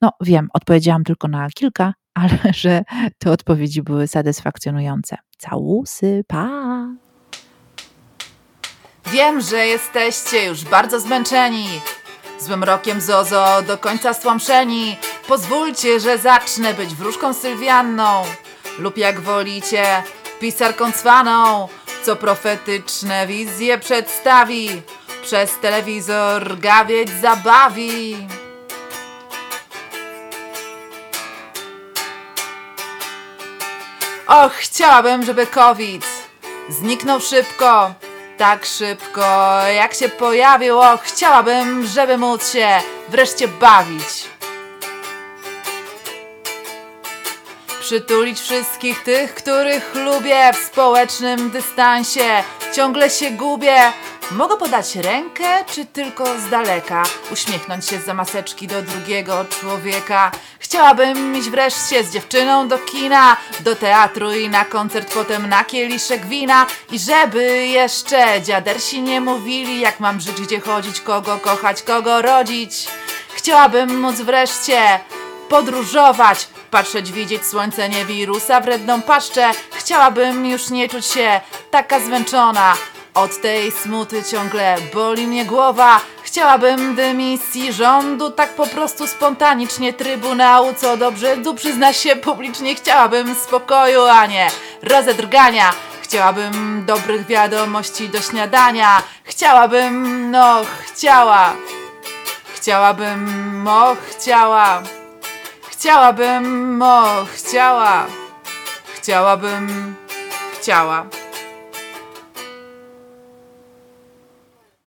no 0.00 0.10
wiem, 0.20 0.48
odpowiedziałam 0.52 1.04
tylko 1.04 1.28
na 1.28 1.48
kilka, 1.50 1.94
ale 2.14 2.38
że 2.62 2.82
te 3.18 3.30
odpowiedzi 3.30 3.82
były 3.82 4.06
satysfakcjonujące. 4.06 5.16
Całusy, 5.38 6.24
pa! 6.28 6.65
Wiem, 9.06 9.40
że 9.40 9.66
jesteście 9.66 10.44
już 10.44 10.64
bardzo 10.64 11.00
zmęczeni. 11.00 11.80
Złym 12.40 12.64
rokiem 12.64 13.00
Zozo 13.00 13.62
do 13.62 13.78
końca 13.78 14.14
stłamszeni. 14.14 14.96
Pozwólcie, 15.28 16.00
że 16.00 16.18
zacznę 16.18 16.74
być 16.74 16.94
wróżką 16.94 17.34
Sylwianną. 17.34 18.24
Lub 18.78 18.96
jak 18.96 19.20
wolicie, 19.20 20.02
pisarką 20.40 20.92
cwaną, 20.92 21.68
co 22.02 22.16
profetyczne 22.16 23.26
wizje 23.26 23.78
przedstawi. 23.78 24.82
Przez 25.22 25.58
telewizor 25.58 26.58
gawieć 26.58 27.08
zabawi. 27.20 28.16
Och, 34.26 34.52
chciałabym, 34.52 35.24
żeby 35.24 35.46
COVID 35.46 36.06
zniknął 36.68 37.20
szybko 37.20 37.94
tak 38.38 38.66
szybko, 38.66 39.60
jak 39.76 39.94
się 39.94 40.08
pojawił, 40.08 40.76
chciałabym, 41.02 41.86
żeby 41.86 42.18
móc 42.18 42.52
się 42.52 42.68
wreszcie 43.08 43.48
bawić. 43.48 44.24
Przytulić 47.80 48.40
wszystkich 48.40 49.02
tych, 49.02 49.34
których 49.34 49.94
lubię 49.94 50.52
w 50.52 50.56
społecznym 50.56 51.50
dystansie. 51.50 52.42
Ciągle 52.74 53.10
się 53.10 53.30
gubię, 53.30 53.92
Mogę 54.30 54.56
podać 54.56 54.96
rękę, 54.96 55.64
czy 55.64 55.84
tylko 55.84 56.38
z 56.38 56.50
daleka? 56.50 57.02
Uśmiechnąć 57.32 57.86
się 57.86 57.98
za 57.98 58.14
maseczki 58.14 58.66
do 58.66 58.82
drugiego 58.82 59.44
człowieka. 59.60 60.30
Chciałabym 60.76 61.36
iść 61.36 61.50
wreszcie 61.50 62.04
z 62.04 62.12
dziewczyną 62.12 62.68
do 62.68 62.78
kina, 62.78 63.36
do 63.60 63.76
teatru 63.76 64.32
i 64.32 64.48
na 64.48 64.64
koncert, 64.64 65.14
potem 65.14 65.48
na 65.48 65.64
kieliszek 65.64 66.26
wina. 66.26 66.66
I 66.90 66.98
żeby 66.98 67.66
jeszcze 67.66 68.42
dziadersi 68.42 69.02
nie 69.02 69.20
mówili, 69.20 69.80
jak 69.80 70.00
mam 70.00 70.20
żyć, 70.20 70.40
gdzie 70.40 70.60
chodzić, 70.60 71.00
kogo 71.00 71.38
kochać, 71.38 71.82
kogo 71.82 72.22
rodzić. 72.22 72.88
Chciałabym 73.34 74.00
móc 74.00 74.16
wreszcie 74.16 75.00
podróżować, 75.48 76.48
patrzeć, 76.70 77.12
widzieć 77.12 77.46
słońce, 77.46 77.88
nie 77.88 78.04
wirusa, 78.04 78.60
wredną 78.60 79.02
paszczę. 79.02 79.50
Chciałabym 79.72 80.46
już 80.46 80.70
nie 80.70 80.88
czuć 80.88 81.06
się 81.06 81.40
taka 81.70 82.00
zmęczona. 82.00 82.74
Od 83.14 83.40
tej 83.40 83.72
smuty 83.72 84.24
ciągle 84.24 84.76
boli 84.94 85.26
mnie 85.26 85.44
głowa. 85.44 86.00
Chciałabym 86.36 86.94
dymisji 86.94 87.72
rządu, 87.72 88.30
tak 88.30 88.54
po 88.54 88.66
prostu 88.66 89.06
spontanicznie 89.06 89.92
trybunału, 89.92 90.74
co 90.74 90.96
do 90.96 91.12
brzędu 91.12 91.54
przyzna 91.54 91.92
się 91.92 92.16
publicznie. 92.16 92.74
Chciałabym 92.74 93.34
spokoju, 93.34 94.02
a 94.02 94.26
nie 94.26 94.48
rozedrgania. 94.82 95.70
Chciałabym 96.02 96.84
dobrych 96.86 97.26
wiadomości 97.26 98.08
do 98.08 98.20
śniadania. 98.20 99.02
Chciałabym, 99.24 100.30
no, 100.30 100.60
chciała. 100.86 101.52
Chciałabym, 102.54 103.68
o, 103.68 103.96
chciała. 104.10 104.82
Chciałabym, 105.70 106.82
o, 106.82 107.24
chciała. 107.34 108.06
Chciałabym, 108.94 109.94
chciała. 110.60 111.06